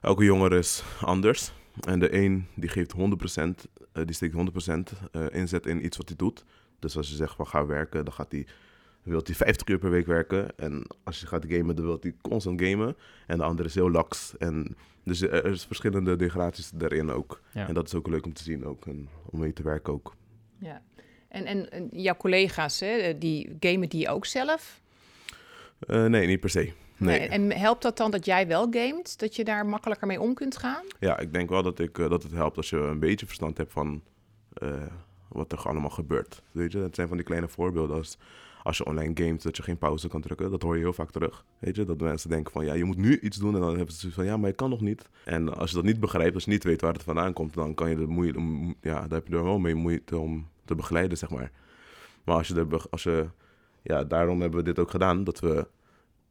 elke 0.00 0.24
jongere 0.24 0.58
is 0.58 0.82
anders. 1.00 1.52
En 1.80 1.98
de 1.98 2.14
een 2.14 2.46
die 2.54 2.68
geeft 2.68 2.94
100%, 2.94 2.98
die 3.92 4.14
steekt 4.14 4.34
100% 4.34 5.30
inzet 5.30 5.66
in 5.66 5.84
iets 5.84 5.96
wat 5.96 6.08
hij 6.08 6.16
doet. 6.16 6.44
Dus 6.78 6.96
als 6.96 7.08
je 7.08 7.14
zegt 7.14 7.34
van 7.34 7.46
ga 7.46 7.66
werken, 7.66 8.04
dan 8.04 8.14
gaat 8.14 8.32
hij, 8.32 8.46
wil 9.02 9.20
hij 9.24 9.34
50 9.34 9.68
uur 9.68 9.78
per 9.78 9.90
week 9.90 10.06
werken. 10.06 10.58
En 10.58 10.86
als 11.04 11.20
je 11.20 11.26
gaat 11.26 11.44
gamen, 11.48 11.76
dan 11.76 11.84
wil 11.84 11.98
hij 12.00 12.14
constant 12.20 12.62
gamen. 12.62 12.96
En 13.26 13.36
de 13.38 13.44
andere 13.44 13.68
is 13.68 13.74
heel 13.74 13.90
lax. 13.90 14.36
En 14.38 14.76
dus 15.04 15.20
er 15.20 15.44
is 15.44 15.64
verschillende 15.64 16.16
degradaties 16.16 16.70
daarin 16.74 17.10
ook. 17.10 17.40
En 17.52 17.74
dat 17.74 17.86
is 17.86 17.94
ook 17.94 18.06
leuk 18.06 18.24
om 18.24 18.32
te 18.32 18.42
zien 18.42 18.64
ook. 18.64 18.86
En 18.86 19.08
om 19.30 19.38
mee 19.38 19.52
te 19.52 19.62
werken 19.62 19.92
ook. 19.92 20.14
Ja. 20.58 20.82
En, 21.28 21.46
en, 21.46 21.70
en 21.70 21.88
jouw 21.92 22.16
collega's, 22.16 22.80
hè, 22.80 23.18
die 23.18 23.56
gamen 23.60 23.88
die 23.88 24.08
ook 24.08 24.26
zelf? 24.26 24.80
Uh, 25.88 26.04
nee, 26.04 26.26
niet 26.26 26.40
per 26.40 26.50
se. 26.50 26.72
Nee. 26.96 27.18
En 27.28 27.52
helpt 27.52 27.82
dat 27.82 27.96
dan 27.96 28.10
dat 28.10 28.24
jij 28.24 28.46
wel 28.46 28.66
gamet? 28.70 29.18
Dat 29.18 29.36
je 29.36 29.44
daar 29.44 29.66
makkelijker 29.66 30.06
mee 30.06 30.20
om 30.20 30.34
kunt 30.34 30.56
gaan? 30.56 30.84
Ja, 31.00 31.18
ik 31.18 31.32
denk 31.32 31.48
wel 31.48 31.62
dat, 31.62 31.78
ik, 31.78 31.94
dat 31.94 32.22
het 32.22 32.32
helpt 32.32 32.56
als 32.56 32.70
je 32.70 32.76
een 32.76 32.98
beetje 32.98 33.26
verstand 33.26 33.56
hebt 33.56 33.72
van... 33.72 34.02
Uh, 34.62 34.82
wat 35.28 35.52
er 35.52 35.58
allemaal 35.58 35.90
gebeurt. 35.90 36.42
Weet 36.52 36.72
je, 36.72 36.78
het 36.78 36.94
zijn 36.94 37.08
van 37.08 37.16
die 37.16 37.26
kleine 37.26 37.48
voorbeelden 37.48 37.96
als 37.96 38.18
als 38.66 38.76
je 38.76 38.84
online 38.84 39.12
gamet, 39.14 39.42
dat 39.42 39.56
je 39.56 39.62
geen 39.62 39.78
pauze 39.78 40.08
kan 40.08 40.20
drukken. 40.20 40.50
Dat 40.50 40.62
hoor 40.62 40.74
je 40.76 40.82
heel 40.82 40.92
vaak 40.92 41.10
terug. 41.10 41.44
Weet 41.58 41.76
je, 41.76 41.84
dat 41.84 42.00
mensen 42.00 42.30
denken 42.30 42.52
van 42.52 42.64
ja, 42.64 42.74
je 42.74 42.84
moet 42.84 42.96
nu 42.96 43.18
iets 43.18 43.36
doen. 43.36 43.54
En 43.54 43.60
dan 43.60 43.76
hebben 43.76 43.94
ze 43.94 43.98
zoiets 43.98 44.18
van 44.18 44.26
ja, 44.26 44.36
maar 44.36 44.48
je 44.48 44.54
kan 44.54 44.70
nog 44.70 44.80
niet. 44.80 45.08
En 45.24 45.56
als 45.56 45.70
je 45.70 45.76
dat 45.76 45.84
niet 45.84 46.00
begrijpt, 46.00 46.34
als 46.34 46.44
je 46.44 46.50
niet 46.50 46.64
weet 46.64 46.80
waar 46.80 46.92
het 46.92 47.02
vandaan 47.02 47.32
komt, 47.32 47.54
dan 47.54 47.74
kan 47.74 47.90
je 47.90 47.96
de 47.96 48.06
moeite, 48.06 48.40
ja, 48.80 49.00
daar 49.00 49.18
heb 49.18 49.28
je 49.28 49.36
er 49.36 49.44
wel 49.44 49.58
mee 49.58 49.74
moeite 49.74 50.18
om 50.18 50.48
te 50.64 50.74
begeleiden, 50.74 51.18
zeg 51.18 51.30
maar. 51.30 51.50
Maar 52.24 52.36
als 52.36 52.48
je 52.48 52.54
er, 52.54 52.84
als 52.90 53.02
je, 53.02 53.26
ja, 53.82 54.04
daarom 54.04 54.40
hebben 54.40 54.58
we 54.58 54.64
dit 54.64 54.78
ook 54.78 54.90
gedaan, 54.90 55.24
dat 55.24 55.40
we 55.40 55.66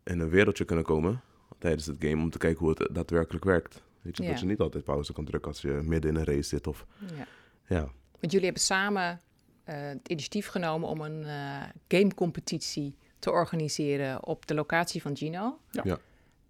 in 0.03 0.19
een 0.19 0.29
wereldje 0.29 0.65
kunnen 0.65 0.85
komen 0.85 1.21
tijdens 1.57 1.85
het 1.85 1.95
game 1.99 2.21
om 2.21 2.29
te 2.29 2.37
kijken 2.37 2.59
hoe 2.59 2.69
het 2.77 2.95
daadwerkelijk 2.95 3.45
werkt. 3.45 3.83
Weet 4.01 4.17
je, 4.17 4.23
ja. 4.23 4.29
dat 4.29 4.39
je 4.39 4.45
niet 4.45 4.59
altijd 4.59 4.83
pauze 4.83 5.13
kan 5.13 5.25
drukken 5.25 5.51
als 5.51 5.61
je 5.61 5.81
midden 5.83 6.11
in 6.11 6.17
een 6.17 6.25
race 6.25 6.49
zit 6.49 6.67
of 6.67 6.85
ja. 7.17 7.27
ja. 7.67 7.89
Want 8.19 8.31
jullie 8.31 8.45
hebben 8.45 8.63
samen 8.63 9.22
uh, 9.69 9.75
het 9.75 10.07
initiatief 10.07 10.48
genomen 10.48 10.89
om 10.89 11.01
een 11.01 11.22
uh, 11.22 11.63
gamecompetitie 11.88 12.95
te 13.19 13.31
organiseren 13.31 14.25
op 14.25 14.48
de 14.48 14.53
locatie 14.53 15.01
van 15.01 15.17
Gino. 15.17 15.60
Ja. 15.72 15.98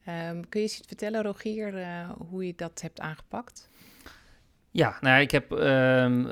Ehm, 0.06 0.42
kun 0.50 0.60
je 0.60 0.68
eens 0.68 0.78
iets 0.78 0.88
vertellen, 0.88 1.24
Rogier, 1.24 1.80
uh, 1.80 2.10
hoe 2.30 2.46
je 2.46 2.54
dat 2.56 2.82
hebt 2.82 3.00
aangepakt? 3.00 3.70
Ja, 4.72 4.98
nou, 5.02 5.22
ik 5.22 5.32
heb 5.32 5.52
ehm, 5.52 6.26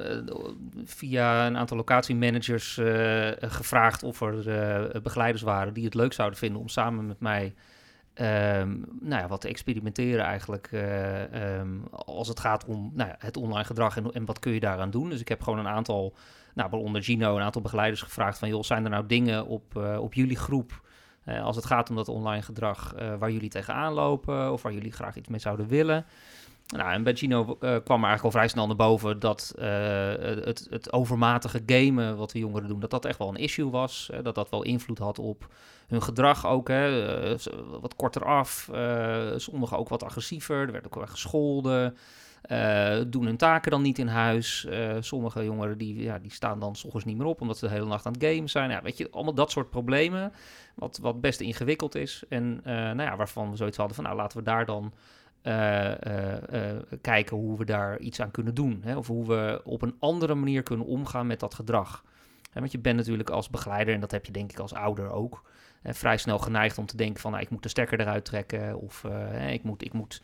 via 0.86 1.48
een 1.48 1.58
aantal 1.58 1.78
locatiemanagers 1.78 2.78
uh, 2.78 3.32
gevraagd 3.40 4.04
of 4.04 4.22
er 4.22 4.48
uh, 4.94 5.02
begeleiders 5.02 5.42
waren 5.42 5.74
die 5.74 5.86
het 5.86 5.94
leuk 5.94 6.14
zouden 6.14 6.40
vinden 6.40 6.62
om 6.62 6.68
samen 6.68 7.08
met 7.08 7.20
mij 7.20 7.54
um, 8.22 8.86
nou 9.00 9.22
ja, 9.22 9.28
wat 9.28 9.42
te 9.42 9.48
experimenteren 9.48 10.26
eigenlijk 10.26 10.70
um, 11.60 11.84
als 11.92 12.28
het 12.28 12.40
gaat 12.40 12.66
om 12.66 12.92
nou 12.94 13.10
ja, 13.10 13.16
het 13.20 13.38
online 13.38 13.66
gedrag 13.66 13.98
en, 13.98 14.26
wat 14.26 14.40
kun 14.40 14.52
je 14.52 14.60
daaraan 14.60 14.92
doen. 14.92 15.10
Dus 15.10 15.22
ik 15.22 15.28
heb 15.28 15.42
gewoon 15.42 15.60
een 15.60 15.68
aantal, 15.68 16.14
nou, 16.54 16.70
waaronder 16.70 17.04
Gino, 17.04 17.36
een 17.36 17.44
aantal 17.44 17.62
begeleiders 17.62 18.02
gevraagd 18.02 18.38
van 18.38 18.50
joh, 18.50 18.64
zijn 18.64 18.84
er 18.84 18.90
nou 18.90 19.06
dingen 19.06 19.48
op, 19.48 19.76
op 20.00 20.14
jullie 20.14 20.38
groep 20.38 20.82
als 21.26 21.56
het 21.56 21.66
gaat 21.66 21.90
om 21.90 21.96
dat 21.96 22.08
online 22.08 22.42
gedrag 22.42 22.94
waar 23.20 23.32
jullie 23.32 23.50
tegenaan 23.50 23.94
lopen 23.94 24.52
of 24.52 24.62
waar 24.62 24.74
jullie 24.74 24.92
graag 24.92 25.16
iets 25.16 25.28
mee 25.28 25.40
zouden 25.40 25.68
willen. 25.68 26.06
Nou, 26.68 26.92
en 26.92 27.04
bij 27.04 27.16
Gino 27.16 27.40
uh, 27.42 27.56
kwam 27.58 28.04
er 28.04 28.08
eigenlijk 28.08 28.24
al 28.24 28.32
vrij 28.32 28.48
snel 28.48 28.68
naar 28.68 28.76
boven 28.76 29.20
dat 29.20 29.54
het, 29.58 30.68
het, 30.70 30.94
overmatige 30.94 31.64
gamen 31.66 32.18
wat 32.18 32.32
de 32.32 32.40
jongeren 32.40 32.68
doen, 32.68 32.80
dat 32.80 32.90
dat 32.90 33.06
echt 33.06 33.18
wel 33.18 33.28
een 33.28 33.36
issue 33.36 33.70
was. 33.70 34.10
Dat 34.22 34.36
dat 34.36 34.50
wel 34.50 34.64
invloed 34.64 34.98
had 34.98 35.20
op 35.20 35.48
hun 35.88 36.02
gedrag 36.02 36.48
ook. 36.48 36.68
Hè, 36.68 37.36
wat 37.82 37.96
korter 37.96 38.26
af, 38.26 38.70
sommigen 39.36 39.78
ook 39.78 39.90
wat 39.90 40.04
agressiever. 40.04 40.62
Er 40.62 40.72
werd 40.72 40.86
ook 40.86 40.96
wel 40.96 41.08
gescholden. 41.08 41.98
Doen 43.08 43.26
hun 43.26 43.38
taken 43.38 43.72
dan 43.72 43.82
niet 43.82 44.00
in 44.00 44.08
huis. 44.08 44.68
sommige 45.00 45.44
jongeren 45.44 45.78
die, 45.78 46.02
ja, 46.04 46.20
die 46.20 46.32
staan 46.32 46.60
dan 46.60 46.76
s 46.76 46.86
niet 47.04 47.18
meer 47.18 47.26
op 47.26 47.42
omdat 47.42 47.58
ze 47.58 47.66
de 47.66 47.72
hele 47.72 47.86
nacht 47.86 48.06
aan 48.06 48.14
het 48.14 48.24
gamen 48.24 48.50
zijn. 48.50 48.70
Ja, 48.70 48.82
weet 48.82 48.98
je, 48.98 49.12
allemaal 49.12 49.34
dat 49.34 49.52
soort 49.52 49.70
problemen. 49.70 50.34
Wat, 50.76 51.00
wat 51.02 51.22
best 51.22 51.40
ingewikkeld 51.40 51.96
is. 51.96 52.24
En 52.30 52.62
nou 52.64 53.02
ja, 53.02 53.16
waarvan 53.16 53.50
we 53.50 53.56
zoiets 53.56 53.78
hadden 53.78 53.96
van 53.96 54.04
nou 54.04 54.16
laten 54.16 54.38
we 54.38 54.44
daar 54.44 54.66
dan 54.66 54.94
kijken 57.02 57.38
hoe 57.38 57.58
we 57.58 57.66
daar 57.66 58.00
iets 58.00 58.22
aan 58.22 58.32
kunnen 58.32 58.54
doen. 58.54 58.82
Hè? 58.84 58.98
Of 58.98 59.08
hoe 59.08 59.28
we 59.28 59.62
op 59.64 59.82
een 59.82 59.96
andere 60.00 60.36
manier 60.36 60.64
kunnen 60.64 60.86
omgaan 60.86 61.28
met 61.28 61.40
dat 61.40 61.54
gedrag. 61.54 62.04
Hè, 62.52 62.60
want 62.60 62.72
je 62.72 62.80
bent 62.80 62.98
natuurlijk 62.98 63.30
als 63.30 63.50
begeleider, 63.50 63.94
en 63.94 64.00
dat 64.00 64.12
heb 64.12 64.26
je 64.26 64.32
denk 64.32 64.52
ik 64.52 64.60
als 64.60 64.74
ouder 64.74 65.12
ook, 65.12 65.42
vrij 65.84 66.18
snel 66.18 66.40
geneigd 66.40 66.78
om 66.78 66.86
te 66.86 66.98
denken 66.98 67.22
van 67.22 67.32
nou, 67.32 67.44
ik 67.44 67.50
moet 67.50 67.64
de 67.64 67.70
stekker 67.70 68.00
eruit 68.00 68.26
trekken. 68.26 68.80
Of 68.80 69.04
ik 69.48 69.64
moet, 69.64 69.84
ik 69.84 69.94
moet 69.94 70.22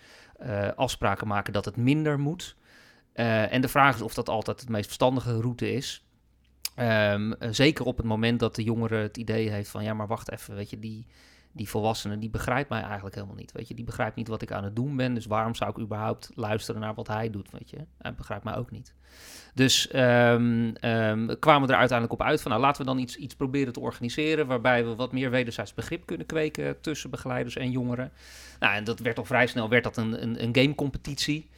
afspraken 0.75 1.27
maken 1.27 1.53
dat 1.53 1.65
het 1.65 1.77
minder 1.77 2.19
moet. 2.19 2.55
en 3.13 3.61
de 3.61 3.67
vraag 3.67 3.95
is 3.95 4.01
of 4.01 4.13
dat 4.13 4.29
altijd 4.29 4.59
het 4.59 4.69
meest 4.69 4.85
verstandige 4.85 5.41
route 5.41 5.73
is. 5.73 6.03
Um, 6.79 7.33
zeker 7.39 7.85
op 7.85 7.97
het 7.97 8.05
moment 8.05 8.39
dat 8.39 8.55
de 8.55 8.63
jongere 8.63 8.95
het 8.95 9.17
idee 9.17 9.49
heeft 9.49 9.69
van 9.69 9.83
ja, 9.83 9.93
maar 9.93 10.07
wacht 10.07 10.31
even, 10.31 10.55
weet 10.55 10.69
je, 10.69 10.79
die, 10.79 11.05
die 11.59 11.69
volwassene, 11.69 12.19
die 12.19 12.29
begrijpt 12.29 12.69
mij 12.69 12.81
eigenlijk 12.81 13.15
helemaal 13.15 13.35
niet. 13.35 13.51
Weet 13.51 13.67
je, 13.67 13.73
die 13.73 13.85
begrijpt 13.85 14.15
niet 14.15 14.27
wat 14.27 14.41
ik 14.41 14.51
aan 14.51 14.63
het 14.63 14.75
doen 14.75 14.95
ben. 14.95 15.13
Dus 15.13 15.25
waarom 15.25 15.55
zou 15.55 15.69
ik 15.69 15.79
überhaupt 15.79 16.31
luisteren 16.35 16.81
naar 16.81 16.93
wat 16.93 17.07
hij 17.07 17.29
doet? 17.29 17.51
Weet 17.51 17.69
je, 17.69 17.77
hij 17.97 18.13
begrijpt 18.13 18.43
mij 18.43 18.55
ook 18.55 18.71
niet. 18.71 18.93
Dus 19.53 19.89
um, 19.95 20.73
kwamen 21.39 21.67
we 21.67 21.73
er 21.73 21.79
uiteindelijk 21.79 22.11
op 22.11 22.21
uit 22.21 22.41
van, 22.41 22.51
nou 22.51 22.63
laten 22.63 22.81
we 22.81 22.87
dan 22.87 22.97
iets, 22.97 23.15
iets 23.15 23.35
proberen 23.35 23.73
te 23.73 23.79
organiseren. 23.79 24.47
waarbij 24.47 24.85
we 24.85 24.95
wat 24.95 25.11
meer 25.11 25.29
wederzijds 25.29 25.73
begrip 25.73 26.05
kunnen 26.05 26.25
kweken 26.25 26.81
tussen 26.81 27.09
begeleiders 27.09 27.55
en 27.55 27.71
jongeren. 27.71 28.11
Nou, 28.59 28.75
en 28.75 28.83
dat 28.83 28.99
werd 28.99 29.17
al 29.17 29.25
vrij 29.25 29.47
snel 29.47 29.69
werd 29.69 29.83
dat 29.83 29.97
een, 29.97 30.23
een, 30.23 30.43
een 30.43 30.55
gamecompetitie. 30.55 31.49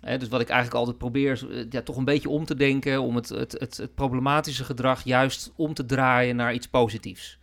dus 0.00 0.28
wat 0.28 0.40
ik 0.40 0.48
eigenlijk 0.48 0.78
altijd 0.78 0.98
probeer, 0.98 1.50
eh, 1.50 1.64
ja, 1.70 1.82
toch 1.82 1.96
een 1.96 2.04
beetje 2.04 2.28
om 2.28 2.44
te 2.44 2.56
denken. 2.56 3.02
om 3.02 3.16
het, 3.16 3.28
het, 3.28 3.52
het 3.52 3.88
problematische 3.94 4.64
gedrag 4.64 5.04
juist 5.04 5.52
om 5.56 5.74
te 5.74 5.86
draaien 5.86 6.36
naar 6.36 6.54
iets 6.54 6.68
positiefs. 6.68 7.38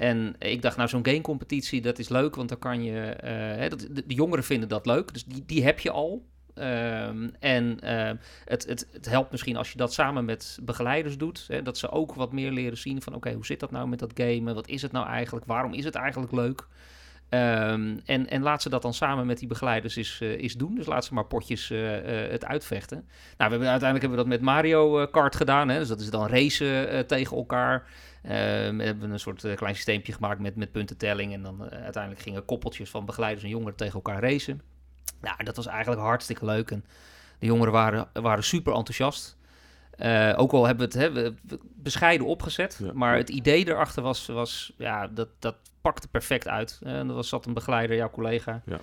En 0.00 0.34
ik 0.38 0.62
dacht, 0.62 0.76
nou, 0.76 0.88
zo'n 0.88 1.06
gamecompetitie, 1.06 1.80
dat 1.80 1.98
is 1.98 2.08
leuk, 2.08 2.34
want 2.34 2.48
dan 2.48 2.58
kan 2.58 2.82
je... 2.82 3.16
Uh, 3.62 3.68
dat, 3.68 3.86
de, 3.90 4.04
jongeren 4.06 4.44
vinden 4.44 4.68
dat 4.68 4.86
leuk, 4.86 5.12
dus 5.12 5.24
die, 5.24 5.42
die 5.46 5.64
heb 5.64 5.78
je 5.80 5.90
al. 5.90 6.26
Um, 6.54 7.30
en 7.38 7.78
uh, 7.84 8.10
het, 8.44 8.66
het, 8.66 8.88
het, 8.92 9.08
helpt 9.08 9.30
misschien 9.30 9.56
als 9.56 9.72
je 9.72 9.76
dat 9.76 9.92
samen 9.92 10.24
met 10.24 10.58
begeleiders 10.62 11.18
doet. 11.18 11.44
Hè, 11.48 11.62
dat 11.62 11.78
ze 11.78 11.90
ook 11.90 12.14
wat 12.14 12.32
meer 12.32 12.50
leren 12.50 12.78
zien 12.78 13.02
van... 13.02 13.14
oké, 13.14 13.32
hoe 13.32 13.46
zit 13.46 13.60
dat 13.60 13.70
nou 13.70 13.88
met 13.88 13.98
dat 13.98 14.12
gamen? 14.14 14.54
Wat 14.54 14.68
is 14.68 14.82
het 14.82 14.92
nou 14.92 15.06
eigenlijk? 15.06 15.46
Waarom 15.46 15.72
is 15.72 15.84
het 15.84 15.94
eigenlijk 15.94 16.32
leuk? 16.32 16.66
Um, 17.30 18.00
en, 18.04 18.28
en 18.28 18.42
laat 18.42 18.62
ze 18.62 18.68
dat 18.68 18.82
dan 18.82 18.94
samen 18.94 19.26
met 19.26 19.38
die 19.38 19.48
begeleiders 19.48 20.20
uh, 20.20 20.30
eens 20.30 20.54
doen. 20.54 20.74
Dus 20.74 20.86
laat 20.86 21.04
ze 21.04 21.14
maar 21.14 21.24
potjes 21.24 21.70
uh, 21.70 22.24
uh, 22.24 22.30
het 22.30 22.44
uitvechten. 22.44 22.96
Nou, 22.96 23.06
we 23.36 23.42
hebben, 23.42 23.68
uiteindelijk 23.68 24.00
hebben 24.00 24.10
we 24.10 24.30
dat 24.30 24.38
met 24.38 24.54
Mario 24.54 25.06
Kart 25.06 25.36
gedaan. 25.36 25.68
Hè? 25.68 25.78
Dus 25.78 25.88
dat 25.88 26.00
is 26.00 26.10
dan 26.10 26.26
racen 26.26 27.06
tegen 27.06 27.36
elkaar. 27.36 27.88
Ehm, 28.22 28.76
we 28.76 28.84
hebben 28.84 29.10
een 29.10 29.20
soort 29.20 29.54
klein 29.54 29.74
systeempje 29.74 30.12
gemaakt 30.12 30.40
met, 30.40 30.56
met 30.56 30.72
puntentelling. 30.72 31.32
En 31.32 31.42
dan 31.42 31.70
uiteindelijk 31.70 32.22
gingen 32.22 32.44
koppeltjes 32.44 32.90
van 32.90 33.04
begeleiders 33.04 33.44
en 33.44 33.50
jongeren 33.50 33.76
tegen 33.76 33.94
elkaar 33.94 34.22
racen. 34.22 34.60
Nou, 35.20 35.44
dat 35.44 35.56
was 35.56 35.66
eigenlijk 35.66 36.00
hartstikke 36.00 36.44
leuk. 36.44 36.70
En 36.70 36.84
de 37.38 37.46
jongeren 37.46 37.72
waren, 37.72 38.08
waren 38.12 38.44
super 38.44 38.74
enthousiast. 38.74 39.38
Uh, 40.02 40.32
ook 40.36 40.52
al 40.52 40.66
hebben 40.66 40.90
we 40.90 40.98
het 40.98 41.14
hè, 41.14 41.32
bescheiden 41.74 42.26
opgezet, 42.26 42.80
ja. 42.84 42.90
maar 42.94 43.16
het 43.16 43.28
idee 43.28 43.68
erachter 43.68 44.02
was, 44.02 44.26
was 44.26 44.72
ja, 44.78 45.06
dat, 45.06 45.28
dat 45.38 45.56
pakte 45.80 46.08
perfect 46.08 46.48
uit. 46.48 46.80
Uh, 46.82 46.98
er 46.98 47.12
was, 47.12 47.28
zat 47.28 47.46
een 47.46 47.54
begeleider, 47.54 47.96
jouw 47.96 48.10
collega, 48.10 48.62
ja. 48.66 48.78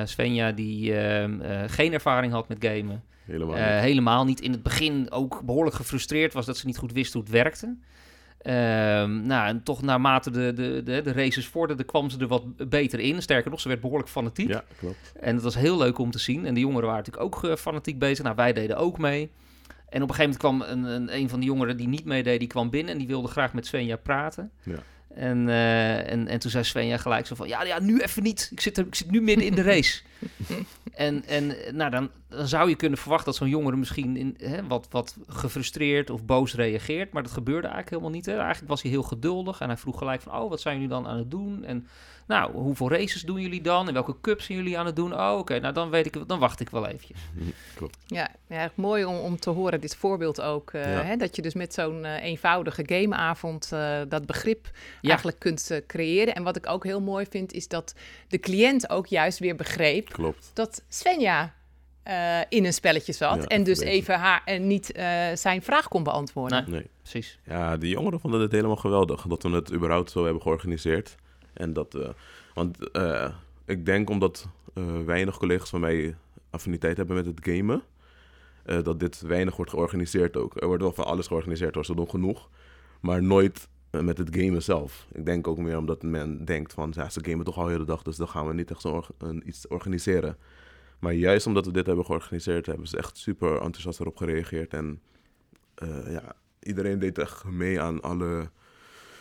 uh, 0.00 0.06
Svenja, 0.06 0.52
die 0.52 0.98
ehm, 0.98 1.68
geen 1.68 1.92
ervaring 1.92 2.32
had 2.32 2.48
met 2.48 2.58
gamen. 2.60 3.02
Helemaal 3.24 3.56
niet. 3.56 3.64
helemaal 3.64 4.24
niet. 4.24 4.40
In 4.40 4.52
het 4.52 4.62
begin 4.62 5.10
ook 5.10 5.42
behoorlijk 5.44 5.76
gefrustreerd 5.76 6.32
was 6.32 6.46
dat 6.46 6.56
ze 6.56 6.66
niet 6.66 6.78
goed 6.78 6.92
wist 6.92 7.12
hoe 7.12 7.22
het 7.22 7.30
werkte. 7.30 7.66
Um, 7.66 9.22
nou, 9.26 9.48
en 9.48 9.62
toch 9.62 9.82
naarmate 9.82 10.30
de, 10.30 10.52
de, 10.52 10.82
de, 10.82 11.02
de 11.02 11.12
races 11.12 11.46
vorderden, 11.46 11.86
kwam 11.86 12.10
ze 12.10 12.18
er 12.18 12.26
wat 12.26 12.68
beter 12.68 13.00
in. 13.00 13.22
Sterker 13.22 13.50
nog, 13.50 13.60
ze 13.60 13.68
werd 13.68 13.80
behoorlijk 13.80 14.10
fanatiek. 14.10 14.48
Ja, 14.48 14.64
klopt. 14.78 15.12
En 15.20 15.34
dat 15.34 15.44
was 15.44 15.54
heel 15.54 15.78
leuk 15.78 15.98
om 15.98 16.10
te 16.10 16.18
zien. 16.18 16.46
En 16.46 16.54
de 16.54 16.60
jongeren 16.60 16.88
waren 16.88 17.04
natuurlijk 17.04 17.44
ook 17.44 17.58
fanatiek 17.58 17.98
bezig. 17.98 18.24
Nou, 18.24 18.36
wij 18.36 18.52
deden 18.52 18.76
ook 18.76 18.98
mee. 18.98 19.30
En 19.90 20.02
op 20.02 20.08
een 20.08 20.14
gegeven 20.14 20.38
moment 20.40 20.66
kwam 20.66 20.78
een, 20.78 20.84
een, 20.84 21.16
een 21.16 21.28
van 21.28 21.40
de 21.40 21.46
jongeren 21.46 21.76
die 21.76 21.88
niet 21.88 22.04
meedeed, 22.04 22.38
die 22.38 22.48
kwam 22.48 22.70
binnen 22.70 22.92
en 22.92 22.98
die 22.98 23.06
wilde 23.06 23.28
graag 23.28 23.52
met 23.52 23.66
Svenja 23.66 23.96
praten. 23.96 24.50
Ja. 24.62 24.78
En, 25.14 25.48
uh, 25.48 26.10
en, 26.10 26.28
en 26.28 26.38
toen 26.38 26.50
zei 26.50 26.64
Svenja 26.64 26.96
gelijk 26.96 27.26
zo 27.26 27.34
van, 27.34 27.48
ja, 27.48 27.62
ja 27.62 27.80
nu 27.80 28.00
even 28.00 28.22
niet. 28.22 28.48
Ik 28.52 28.60
zit, 28.60 28.78
er, 28.78 28.86
ik 28.86 28.94
zit 28.94 29.10
nu 29.10 29.20
midden 29.20 29.46
in 29.46 29.54
de 29.54 29.62
race. 29.62 30.02
en 30.94 31.24
en 31.26 31.56
nou, 31.72 31.90
dan, 31.90 32.10
dan 32.28 32.48
zou 32.48 32.68
je 32.68 32.76
kunnen 32.76 32.98
verwachten 32.98 33.26
dat 33.26 33.36
zo'n 33.36 33.48
jongere 33.48 33.76
misschien 33.76 34.16
in, 34.16 34.36
hè, 34.38 34.66
wat, 34.66 34.86
wat 34.90 35.16
gefrustreerd 35.26 36.10
of 36.10 36.24
boos 36.24 36.54
reageert. 36.54 37.12
Maar 37.12 37.22
dat 37.22 37.32
gebeurde 37.32 37.66
eigenlijk 37.66 37.90
helemaal 37.90 38.10
niet. 38.10 38.26
Hè. 38.26 38.36
Eigenlijk 38.36 38.68
was 38.68 38.82
hij 38.82 38.90
heel 38.90 39.02
geduldig 39.02 39.60
en 39.60 39.66
hij 39.66 39.76
vroeg 39.76 39.98
gelijk 39.98 40.20
van, 40.20 40.40
oh, 40.40 40.48
wat 40.48 40.60
zijn 40.60 40.74
jullie 40.74 40.90
dan 40.90 41.06
aan 41.06 41.18
het 41.18 41.30
doen? 41.30 41.64
En 41.64 41.86
nou, 42.28 42.52
hoeveel 42.52 42.90
races 42.90 43.22
doen 43.22 43.40
jullie 43.40 43.60
dan? 43.60 43.88
En 43.88 43.94
welke 43.94 44.20
cups 44.20 44.44
zijn 44.44 44.58
jullie 44.58 44.78
aan 44.78 44.86
het 44.86 44.96
doen? 44.96 45.14
Oh, 45.14 45.38
oké, 45.38 45.58
nou 45.58 45.74
dan 45.74 45.90
weet 45.90 46.06
ik, 46.06 46.28
dan 46.28 46.38
wacht 46.38 46.60
ik 46.60 46.70
wel 46.70 46.86
eventjes. 46.86 47.18
Klopt. 47.76 47.98
Ja, 48.06 48.28
ja 48.48 48.70
mooi 48.74 49.04
om, 49.04 49.16
om 49.16 49.38
te 49.38 49.50
horen, 49.50 49.80
dit 49.80 49.96
voorbeeld 49.96 50.40
ook. 50.40 50.72
Uh, 50.72 50.92
ja. 50.92 51.02
hè, 51.02 51.16
dat 51.16 51.36
je 51.36 51.42
dus 51.42 51.54
met 51.54 51.74
zo'n 51.74 52.04
uh, 52.04 52.22
eenvoudige 52.22 52.82
gameavond 52.86 53.70
uh, 53.72 54.00
dat 54.08 54.26
begrip 54.26 54.70
ja. 55.00 55.08
eigenlijk 55.08 55.38
kunt 55.38 55.80
creëren. 55.86 56.34
En 56.34 56.42
wat 56.42 56.56
ik 56.56 56.68
ook 56.68 56.84
heel 56.84 57.00
mooi 57.00 57.26
vind, 57.30 57.52
is 57.52 57.68
dat 57.68 57.94
de 58.28 58.38
cliënt 58.38 58.90
ook 58.90 59.06
juist 59.06 59.38
weer 59.38 59.56
begreep 59.56 60.08
Klopt. 60.08 60.50
dat 60.54 60.82
Svenja 60.88 61.54
uh, 62.08 62.40
in 62.48 62.64
een 62.64 62.72
spelletje 62.72 63.12
zat. 63.12 63.36
Ja, 63.36 63.44
en 63.44 63.64
dus 63.64 63.78
even 63.80 64.18
haar 64.18 64.42
en 64.44 64.66
niet 64.66 64.96
uh, 64.96 65.04
zijn 65.34 65.62
vraag 65.62 65.88
kon 65.88 66.02
beantwoorden. 66.02 66.64
Nee, 66.66 66.80
nee, 66.80 66.90
precies. 67.02 67.38
Ja, 67.44 67.76
de 67.76 67.88
jongeren 67.88 68.20
vonden 68.20 68.40
het 68.40 68.52
helemaal 68.52 68.76
geweldig 68.76 69.22
dat 69.22 69.42
we 69.42 69.50
het 69.50 69.72
überhaupt 69.72 70.10
zo 70.10 70.24
hebben 70.24 70.42
georganiseerd. 70.42 71.16
En 71.58 71.72
dat, 71.72 71.94
uh, 71.94 72.08
want 72.54 72.78
ik 73.64 73.86
denk 73.86 74.10
omdat 74.10 74.48
weinig 75.04 75.38
collega's 75.38 75.70
van 75.70 75.80
mij 75.80 76.16
affiniteit 76.50 76.96
hebben 76.96 77.16
met 77.16 77.26
het 77.26 77.40
gamen, 77.42 77.82
dat 78.82 79.00
dit 79.00 79.20
weinig 79.20 79.56
wordt 79.56 79.70
georganiseerd 79.70 80.36
ook. 80.36 80.60
Er 80.60 80.66
wordt 80.66 80.82
wel 80.82 80.92
van 80.92 81.04
alles 81.04 81.26
georganiseerd 81.26 81.74
hoor, 81.74 81.84
ze 81.84 82.04
genoeg. 82.08 82.48
Maar 83.00 83.22
nooit 83.22 83.68
met 83.90 84.18
het 84.18 84.36
gamen 84.36 84.62
zelf. 84.62 85.06
Ik 85.12 85.26
denk 85.26 85.48
ook 85.48 85.58
meer 85.58 85.76
omdat 85.76 86.02
men 86.02 86.44
denkt 86.44 86.72
van, 86.72 86.92
ja, 86.94 87.08
ze 87.08 87.24
gamen 87.24 87.44
toch 87.44 87.58
al 87.58 87.64
de 87.64 87.70
hele 87.70 87.84
dag, 87.84 88.02
dus 88.02 88.16
dan 88.16 88.28
gaan 88.28 88.46
we 88.46 88.54
niet 88.54 88.70
echt 88.70 88.80
zo 88.80 88.88
or 88.88 89.06
iets 89.44 89.68
organiseren. 89.68 90.36
Maar 90.98 91.12
juist 91.12 91.46
omdat 91.46 91.66
we 91.66 91.72
dit 91.72 91.86
hebben 91.86 92.04
georganiseerd, 92.04 92.66
hebben 92.66 92.86
ze 92.88 92.96
echt 92.96 93.16
super 93.16 93.52
enthousiast 93.52 94.00
erop 94.00 94.16
gereageerd. 94.16 94.72
En 94.72 95.00
ja, 96.06 96.36
iedereen 96.62 96.98
deed 96.98 97.18
echt 97.18 97.44
mee 97.44 97.80
aan 97.80 98.02
alle 98.02 98.50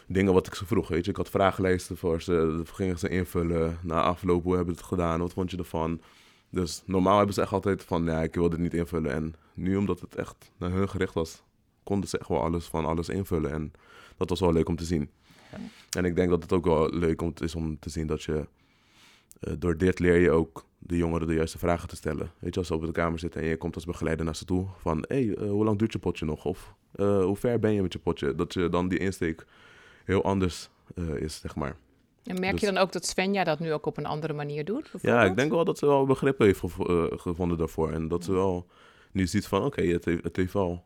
dingen 0.07 0.33
wat 0.33 0.47
ik 0.47 0.53
ze 0.53 0.65
vroeg. 0.65 0.87
Weet 0.87 1.05
je, 1.05 1.11
ik 1.11 1.17
had 1.17 1.29
vragenlijsten 1.29 1.97
voor 1.97 2.21
ze, 2.21 2.61
gingen 2.65 2.99
ze 2.99 3.09
invullen. 3.09 3.77
Na 3.81 4.01
afloop, 4.01 4.43
hoe 4.43 4.55
hebben 4.55 4.73
ze 4.73 4.79
het 4.79 4.89
gedaan? 4.89 5.19
Wat 5.19 5.33
vond 5.33 5.51
je 5.51 5.57
ervan? 5.57 6.01
Dus 6.49 6.83
normaal 6.85 7.17
hebben 7.17 7.35
ze 7.35 7.41
echt 7.41 7.51
altijd 7.51 7.83
van, 7.83 8.05
ja, 8.05 8.21
ik 8.23 8.35
wil 8.35 8.49
dit 8.49 8.59
niet 8.59 8.73
invullen. 8.73 9.11
En 9.11 9.35
nu, 9.53 9.75
omdat 9.75 9.99
het 9.99 10.15
echt 10.15 10.51
naar 10.57 10.71
hun 10.71 10.89
gericht 10.89 11.13
was, 11.13 11.43
konden 11.83 12.09
ze 12.09 12.17
echt 12.17 12.29
wel 12.29 12.41
alles 12.41 12.65
van 12.65 12.85
alles 12.85 13.09
invullen. 13.09 13.51
En 13.51 13.71
dat 14.17 14.29
was 14.29 14.39
wel 14.39 14.53
leuk 14.53 14.69
om 14.69 14.75
te 14.75 14.85
zien. 14.85 15.09
Ja. 15.51 15.57
En 15.89 16.05
ik 16.05 16.15
denk 16.15 16.29
dat 16.29 16.41
het 16.41 16.53
ook 16.53 16.65
wel 16.65 16.89
leuk 16.89 17.21
is 17.21 17.55
om 17.55 17.79
te 17.79 17.89
zien 17.89 18.07
dat 18.07 18.23
je 18.23 18.47
uh, 19.41 19.53
door 19.59 19.77
dit 19.77 19.99
leer 19.99 20.19
je 20.19 20.31
ook 20.31 20.65
de 20.79 20.97
jongeren 20.97 21.27
de 21.27 21.33
juiste 21.33 21.57
vragen 21.57 21.87
te 21.87 21.95
stellen. 21.95 22.31
Weet 22.39 22.53
je, 22.53 22.59
als 22.59 22.67
ze 22.67 22.73
op 22.73 22.85
de 22.85 22.91
kamer 22.91 23.19
zitten 23.19 23.41
en 23.41 23.47
je 23.47 23.57
komt 23.57 23.75
als 23.75 23.85
begeleider 23.85 24.25
naar 24.25 24.35
ze 24.35 24.45
toe 24.45 24.67
van... 24.77 25.05
hé, 25.07 25.25
hey, 25.25 25.25
uh, 25.25 25.49
hoe 25.49 25.63
lang 25.65 25.79
duurt 25.79 25.93
je 25.93 25.99
potje 25.99 26.25
nog? 26.25 26.45
Of 26.45 26.73
uh, 26.95 27.23
hoe 27.23 27.35
ver 27.35 27.59
ben 27.59 27.73
je 27.73 27.81
met 27.81 27.93
je 27.93 27.99
potje? 27.99 28.35
Dat 28.35 28.53
je 28.53 28.69
dan 28.69 28.87
die 28.87 28.99
insteek 28.99 29.45
heel 30.07 30.23
anders 30.23 30.69
is, 31.15 31.39
zeg 31.39 31.55
maar. 31.55 31.75
En 32.23 32.39
merk 32.39 32.51
Dus- 32.51 32.61
je 32.61 32.65
dan 32.67 32.77
ook 32.77 32.91
dat 32.91 33.05
Svenja 33.05 33.43
dat 33.43 33.59
nu 33.59 33.73
ook 33.73 33.85
op 33.85 33.97
een 33.97 34.05
andere 34.05 34.33
manier 34.33 34.65
doet? 34.65 34.91
Ja, 35.01 35.23
ik 35.23 35.35
denk 35.35 35.51
wel 35.51 35.65
dat 35.65 35.77
ze 35.77 35.85
wel 35.85 36.05
begrip 36.05 36.39
heeft 36.39 36.61
eh, 36.63 37.03
gevonden 37.09 37.57
daarvoor. 37.57 37.91
En 37.91 38.07
dat 38.07 38.23
ze 38.23 38.31
wel 38.33 38.67
nu 39.11 39.27
ziet 39.27 39.47
van, 39.47 39.63
oké, 39.63 39.81
het, 39.81 40.05
heeft, 40.05 40.23
het 40.23 40.35
heeft 40.35 40.53
wel... 40.53 40.83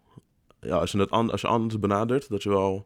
Ja, 0.59 0.75
als 0.77 0.91
je 0.91 0.97
het 0.99 1.11
an- 1.11 1.31
als 1.31 1.41
je 1.41 1.47
anders 1.47 1.79
benadert, 1.79 2.29
dat 2.29 2.43
je 2.43 2.49
wel 2.49 2.85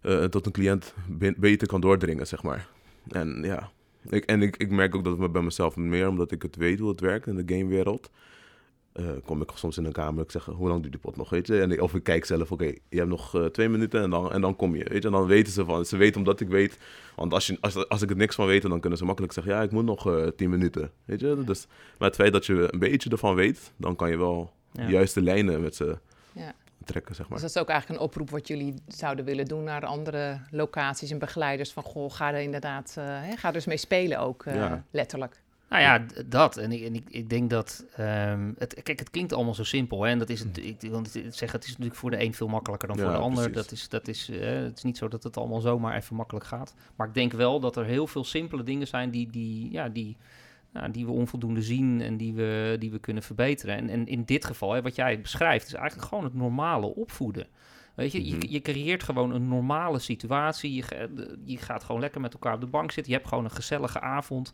eh, 0.00 0.24
tot 0.24 0.46
een 0.46 0.52
cliënt 0.52 0.94
be- 1.08 1.34
beter 1.36 1.68
kan 1.68 1.80
doordringen, 1.80 2.26
zeg 2.26 2.42
maar. 2.42 2.68
En 3.08 3.42
ja, 3.42 3.70
ik, 4.08 4.24
en 4.24 4.42
ik, 4.42 4.56
ik 4.56 4.70
merk 4.70 4.94
ook 4.94 5.04
dat 5.04 5.18
het 5.18 5.32
bij 5.32 5.42
mezelf 5.42 5.76
meer, 5.76 6.08
omdat 6.08 6.30
ik 6.30 6.42
het 6.42 6.56
weet 6.56 6.78
hoe 6.78 6.88
het 6.88 7.00
werkt 7.00 7.26
in 7.26 7.36
de 7.46 7.54
gamewereld. 7.56 8.10
Eh, 8.92 9.04
kom 9.24 9.42
ik 9.42 9.50
soms 9.54 9.78
in 9.78 9.84
een 9.84 9.92
kamer, 9.92 10.22
ik 10.24 10.30
zeg, 10.30 10.44
hoe 10.44 10.68
lang 10.68 10.80
duurt 10.80 10.92
die 10.92 11.00
pot 11.02 11.16
nog, 11.16 11.30
weet 11.30 11.46
je? 11.46 11.60
En 11.60 11.70
ik, 11.70 11.80
of 11.80 11.94
ik 11.94 12.02
kijk 12.02 12.24
zelf, 12.24 12.52
oké, 12.52 12.64
je 12.64 12.96
hebt 12.96 13.08
nog 13.08 13.34
eh, 13.34 13.44
twee 13.44 13.68
minuten 13.68 14.02
en 14.02 14.10
dan, 14.10 14.32
en 14.32 14.40
dan 14.40 14.56
kom 14.56 14.76
je, 14.76 14.84
weet 14.88 15.02
je? 15.02 15.08
En 15.08 15.14
dan 15.14 15.26
weten 15.26 15.52
ze 15.52 15.64
van, 15.64 15.84
ze 15.84 15.96
weten 15.96 16.18
omdat 16.18 16.40
ik 16.40 16.48
weet, 16.48 16.78
want 17.16 17.32
als, 17.32 17.46
je, 17.46 17.58
als, 17.60 17.88
als 17.88 18.02
ik 18.02 18.10
er 18.10 18.16
niks 18.16 18.34
van 18.34 18.46
weet, 18.46 18.62
dan 18.62 18.80
kunnen 18.80 18.98
ze 18.98 19.04
makkelijk 19.04 19.32
zeggen, 19.32 19.52
ja, 19.52 19.62
ik 19.62 19.70
moet 19.70 19.84
nog 19.84 20.06
eh, 20.06 20.26
tien 20.36 20.50
minuten, 20.50 20.90
weet 21.04 21.20
je? 21.20 21.42
Dus, 21.44 21.66
maar 21.98 22.08
het 22.08 22.16
feit 22.16 22.32
dat 22.32 22.46
je 22.46 22.68
een 22.72 22.78
beetje 22.78 23.10
ervan 23.10 23.34
weet, 23.34 23.72
dan 23.76 23.96
kan 23.96 24.10
je 24.10 24.16
wel 24.18 24.52
Ja. 24.72 24.86
de 24.86 24.92
juiste 24.92 25.22
lijnen 25.22 25.60
met 25.62 25.76
ze 25.76 25.98
Ja. 26.32 26.52
trekken, 26.84 27.14
zeg 27.14 27.28
maar. 27.28 27.38
Dus 27.40 27.46
dat 27.46 27.56
is 27.56 27.62
ook 27.62 27.68
eigenlijk 27.72 28.00
een 28.00 28.06
oproep 28.06 28.30
wat 28.30 28.48
jullie 28.48 28.74
zouden 28.88 29.24
willen 29.24 29.44
doen 29.44 29.64
naar 29.64 29.84
andere 29.86 30.38
locaties 30.50 31.10
en 31.10 31.18
begeleiders. 31.18 31.72
Van 31.72 31.82
goh, 31.82 32.12
ga 32.12 32.32
er 32.32 32.40
inderdaad, 32.40 32.94
eh, 32.98 33.04
hè, 33.06 33.36
ga 33.36 33.48
er 33.48 33.54
eens 33.54 33.66
mee 33.66 33.76
spelen 33.76 34.18
ook, 34.18 34.44
eh, 34.46 34.54
Ja. 34.54 34.84
letterlijk. 34.90 35.40
Nou 35.72 35.84
ja, 35.84 36.06
dat. 36.26 36.56
En 36.56 36.72
ik, 36.72 36.82
en 36.82 36.94
ik, 36.94 37.04
ik 37.08 37.28
denk 37.30 37.50
dat. 37.50 37.84
ehm, 37.96 38.52
het, 38.58 38.82
kijk, 38.82 38.98
het 38.98 39.10
klinkt 39.10 39.32
allemaal 39.32 39.54
zo 39.54 39.64
simpel. 39.64 40.02
Hè? 40.02 40.10
En 40.10 40.18
dat 40.18 40.28
is 40.30 40.40
het. 40.40 40.64
Ik 40.64 40.80
wil 40.80 41.00
niet 41.00 41.10
zeggen, 41.12 41.52
het 41.58 41.64
is 41.64 41.68
natuurlijk 41.70 41.96
voor 41.96 42.10
de 42.10 42.22
een 42.24 42.34
veel 42.34 42.48
makkelijker 42.48 42.88
dan 42.88 42.98
voor 42.98 43.10
de 43.10 43.16
ander. 43.16 43.50
precies. 43.50 43.62
Dat 43.68 43.72
is, 43.72 43.88
dat 43.88 44.08
is, 44.08 44.28
eh, 44.28 44.62
het 44.62 44.76
is 44.76 44.82
niet 44.82 44.96
zo 44.96 45.08
dat 45.08 45.22
het 45.22 45.36
allemaal 45.36 45.60
zomaar 45.60 45.96
even 45.96 46.16
makkelijk 46.16 46.46
gaat. 46.46 46.74
Maar 46.96 47.06
ik 47.08 47.14
denk 47.14 47.32
wel 47.32 47.60
dat 47.60 47.76
er 47.76 47.84
heel 47.84 48.06
veel 48.06 48.24
simpele 48.24 48.62
dingen 48.62 48.86
zijn 48.86 49.10
die, 49.10 49.30
die, 49.30 49.70
ja, 49.72 49.88
die, 49.88 50.16
nou, 50.72 50.90
die 50.90 51.06
we 51.06 51.12
onvoldoende 51.12 51.62
zien 51.62 52.00
en 52.00 52.16
die 52.16 52.34
we, 52.34 52.76
die 52.78 52.90
we 52.90 52.98
kunnen 52.98 53.22
verbeteren. 53.22 53.76
En, 53.76 53.88
en 53.88 54.06
in 54.06 54.22
dit 54.24 54.44
geval, 54.44 54.72
hè, 54.72 54.82
wat 54.82 54.94
jij 54.94 55.20
beschrijft, 55.20 55.66
is 55.66 55.74
eigenlijk 55.74 56.08
gewoon 56.08 56.24
het 56.24 56.34
normale 56.34 56.94
opvoeden. 56.94 57.46
Weet 57.94 58.12
je, 58.12 58.26
je, 58.28 58.34
Mhm. 58.36 58.46
je 58.48 58.60
creëert 58.60 59.02
gewoon 59.02 59.34
een 59.34 59.48
normale 59.48 59.98
situatie. 59.98 60.74
Je, 60.74 61.08
je 61.44 61.56
gaat 61.56 61.84
gewoon 61.84 62.00
lekker 62.00 62.20
met 62.20 62.32
elkaar 62.32 62.54
op 62.54 62.60
de 62.60 62.66
bank 62.66 62.90
zitten. 62.92 63.12
Je 63.12 63.18
hebt 63.18 63.28
gewoon 63.28 63.44
een 63.44 63.50
gezellige 63.50 64.00
avond. 64.00 64.52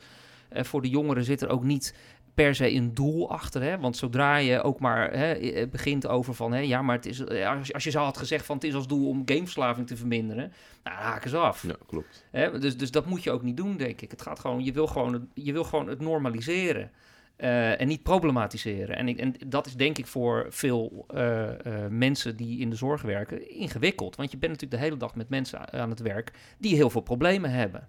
Eh, 0.49 0.65
voor 0.65 0.83
de 0.83 0.89
jongeren 0.89 1.25
zit 1.25 1.43
er 1.43 1.49
ook 1.49 1.65
niet 1.65 1.95
per 2.35 2.55
se 2.55 2.73
een 2.73 2.95
doel 2.95 3.31
achter. 3.31 3.63
Hè? 3.63 3.79
Want 3.79 3.97
zodra 3.97 4.37
je 4.37 4.63
ook 4.63 4.81
maar 4.81 5.13
hè, 5.13 5.33
eh, 5.33 5.69
begint 5.69 6.07
over 6.07 6.35
van... 6.35 6.53
Hè, 6.53 6.61
ja, 6.61 6.83
maar 6.83 6.97
het 6.97 7.07
is, 7.07 7.21
eh, 7.25 7.49
als, 7.49 7.73
als 7.73 7.85
je 7.85 7.91
zo 7.91 8.03
had 8.03 8.17
gezegd 8.17 8.47
van... 8.47 8.55
het 8.55 8.65
is 8.65 8.75
als 8.75 8.87
doel 8.87 9.09
om 9.09 9.23
gameverslaving 9.25 9.87
te 9.87 9.97
verminderen... 9.97 10.53
nou, 10.85 10.97
haken 10.97 11.31
ze 11.31 11.37
af. 11.37 11.63
Ja, 11.63 11.77
klopt. 11.87 12.27
Hè? 12.31 12.59
Dus, 12.59 12.77
dus 12.77 12.91
dat 12.91 13.07
moet 13.07 13.23
je 13.23 13.31
ook 13.31 13.43
niet 13.43 13.57
doen, 13.57 13.77
denk 13.77 14.01
ik. 14.01 14.11
Het 14.11 14.23
gaat 14.23 14.39
gewoon, 14.39 14.65
je 14.65 14.73
wil 14.73 14.87
gewoon 14.87 15.13
het, 15.13 15.23
je 15.35 15.53
wil 15.53 15.65
gewoon 15.65 15.89
het 15.89 16.01
normaliseren. 16.01 16.91
eh, 17.37 17.81
en 17.81 17.89
niet 17.89 18.03
problematiseren. 18.03 18.97
En, 18.97 19.09
ik, 19.09 19.19
en 19.19 19.35
dat 19.47 19.67
is 19.67 19.77
denk 19.77 19.99
ik 19.99 20.07
voor 20.07 20.47
veel 20.49 21.05
eh, 21.09 21.49
eh, 21.49 21.91
mensen 21.91 22.37
die 22.37 22.59
in 22.59 22.71
de 22.71 22.77
zorg 22.77 23.03
werken 23.03 23.51
ingewikkeld. 23.51 24.17
Want 24.17 24.31
je 24.31 24.39
bent 24.39 24.53
natuurlijk 24.53 24.81
de 24.81 24.87
hele 24.87 25.01
dag 25.01 25.15
met 25.15 25.29
mensen 25.29 25.73
aan 25.73 25.91
het 25.91 26.01
werk 26.01 26.33
die 26.59 26.75
heel 26.75 26.91
veel 26.91 27.01
problemen 27.01 27.51
hebben. 27.51 27.89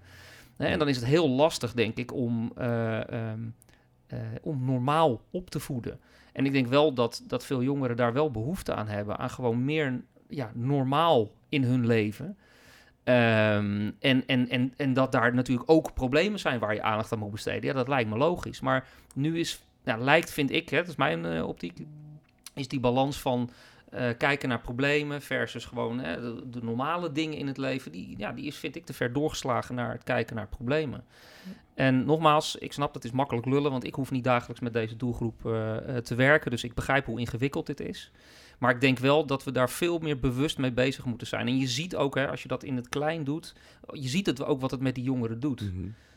En 0.67 0.80
dan 0.80 0.88
is 0.88 0.95
het 0.95 1.06
heel 1.06 1.30
lastig, 1.30 1.74
denk 1.74 1.98
ik, 1.98 2.13
om, 2.13 2.52
eh, 2.56 3.10
ehm, 3.10 3.39
eh, 4.08 4.19
om 4.41 4.65
normaal 4.65 5.22
op 5.32 5.50
te 5.50 5.60
voeden. 5.60 6.00
En 6.34 6.45
ik 6.45 6.52
denk 6.52 6.67
wel 6.67 6.93
dat, 6.93 7.24
dat 7.28 7.45
veel 7.45 7.63
jongeren 7.63 7.95
daar 7.95 8.13
wel 8.13 8.32
behoefte 8.32 8.74
aan 8.74 8.88
hebben. 8.88 9.17
Aan 9.17 9.30
gewoon 9.30 9.65
meer 9.65 10.02
ja, 10.28 10.52
normaal 10.54 11.32
in 11.50 11.63
hun 11.63 11.86
leven. 11.86 12.38
Ehm, 13.04 13.91
en, 14.00 14.26
en, 14.26 14.50
en, 14.50 14.74
en 14.78 14.93
dat 14.93 15.12
daar 15.12 15.34
natuurlijk 15.34 15.72
ook 15.72 15.93
problemen 15.93 16.39
zijn 16.39 16.60
waar 16.60 16.74
je 16.74 16.82
aandacht 16.82 17.12
aan 17.12 17.19
moet 17.19 17.32
besteden. 17.32 17.65
Ja, 17.65 17.74
dat 17.74 17.88
lijkt 17.88 18.10
me 18.10 18.17
logisch. 18.17 18.60
Maar 18.60 18.88
nu 19.15 19.39
is, 19.39 19.63
nou, 19.84 20.02
lijkt, 20.02 20.32
vind 20.32 20.52
ik, 20.52 20.69
hè, 20.69 20.78
dat 20.78 20.88
is 20.88 20.95
mijn 20.95 21.26
eh, 21.26 21.48
optiek, 21.48 21.78
is 22.54 22.67
die 22.67 22.80
balans 22.80 23.19
van 23.19 23.50
eh, 23.89 24.10
kijken 24.17 24.49
naar 24.49 24.60
problemen 24.60 25.21
versus 25.21 25.65
gewoon 25.65 25.99
hè, 25.99 26.21
de, 26.21 26.49
de 26.49 26.63
normale 26.63 27.12
dingen 27.12 27.38
in 27.38 27.47
het 27.47 27.58
leven, 27.58 27.91
die, 27.91 28.17
ja, 28.17 28.32
die 28.32 28.45
is, 28.45 28.58
vind 28.58 28.75
ik, 28.75 28.86
te 28.86 28.93
ver 28.93 29.13
doorgeslagen 29.13 29.75
naar 29.75 29.91
het 29.91 30.04
kijken 30.04 30.36
naar 30.36 30.47
problemen. 30.47 31.04
En 31.73 32.06
nogmaals, 32.06 32.56
ik 32.56 32.73
snap 32.73 32.93
dat 32.93 33.04
is 33.04 33.12
makkelijk 33.12 33.45
lullen, 33.45 33.71
want 33.71 33.84
ik 33.84 33.95
hoef 33.95 34.12
niet 34.12 34.23
dagelijks 34.23 34.62
met 34.62 34.73
deze 34.73 34.95
doelgroep 34.95 35.45
eh, 35.45 35.97
eh, 35.97 36.04
te 36.04 36.15
werken. 36.15 36.52
Dus 36.52 36.63
ik 36.63 36.73
begrijp 36.73 37.06
hoe 37.06 37.19
ingewikkeld 37.19 37.65
dit 37.65 37.80
is. 37.80 38.12
Maar 38.58 38.71
ik 38.71 38.82
denk 38.82 38.99
wel 38.99 39.25
dat 39.25 39.43
we 39.43 39.52
daar 39.52 39.69
veel 39.69 39.99
meer 39.99 40.19
bewust 40.19 40.58
mee 40.58 40.71
bezig 40.71 41.06
moeten 41.06 41.28
zijn. 41.28 41.47
En 41.47 41.58
je 41.58 41.67
ziet 41.67 41.95
ook, 41.95 42.15
hè, 42.15 42.30
als 42.30 42.41
je 42.41 42.47
dat 42.47 42.63
in 42.63 42.75
het 42.75 42.89
klein 42.89 43.23
doet, 43.23 43.56
je 43.91 44.08
ziet 44.08 44.25
het 44.25 44.43
ook 44.43 44.62
wat 44.62 44.71
het 44.71 44.82
met 44.82 44.95
die 44.95 45.04
jongeren 45.04 45.39
doet. 45.39 45.71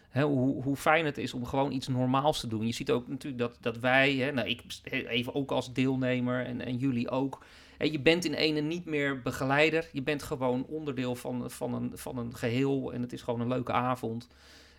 Hè, 0.08 0.22
hoe, 0.22 0.62
hoe 0.62 0.76
fijn 0.76 1.04
het 1.04 1.18
is 1.18 1.34
om 1.34 1.44
gewoon 1.44 1.72
iets 1.72 1.88
normaals 1.88 2.40
te 2.40 2.48
doen. 2.48 2.66
Je 2.66 2.72
ziet 2.72 2.90
ook 2.90 3.08
natuurlijk 3.08 3.42
dat, 3.42 3.56
dat 3.60 3.78
wij, 3.78 4.14
hè, 4.14 4.32
nou, 4.32 4.48
ik 4.48 4.62
even 4.90 5.34
ook 5.34 5.50
als 5.50 5.72
deelnemer 5.72 6.44
en, 6.46 6.60
en 6.60 6.76
jullie 6.76 7.10
ook. 7.10 7.44
Je 7.78 8.00
bent 8.00 8.24
in 8.24 8.34
ene 8.34 8.60
niet 8.60 8.84
meer 8.84 9.22
begeleider. 9.22 9.88
Je 9.92 10.02
bent 10.02 10.22
gewoon 10.22 10.66
onderdeel 10.66 11.14
van, 11.14 11.50
van, 11.50 11.74
een, 11.74 11.90
van 11.94 12.18
een 12.18 12.36
geheel. 12.36 12.92
En 12.92 13.02
het 13.02 13.12
is 13.12 13.22
gewoon 13.22 13.40
een 13.40 13.48
leuke 13.48 13.72
avond. 13.72 14.28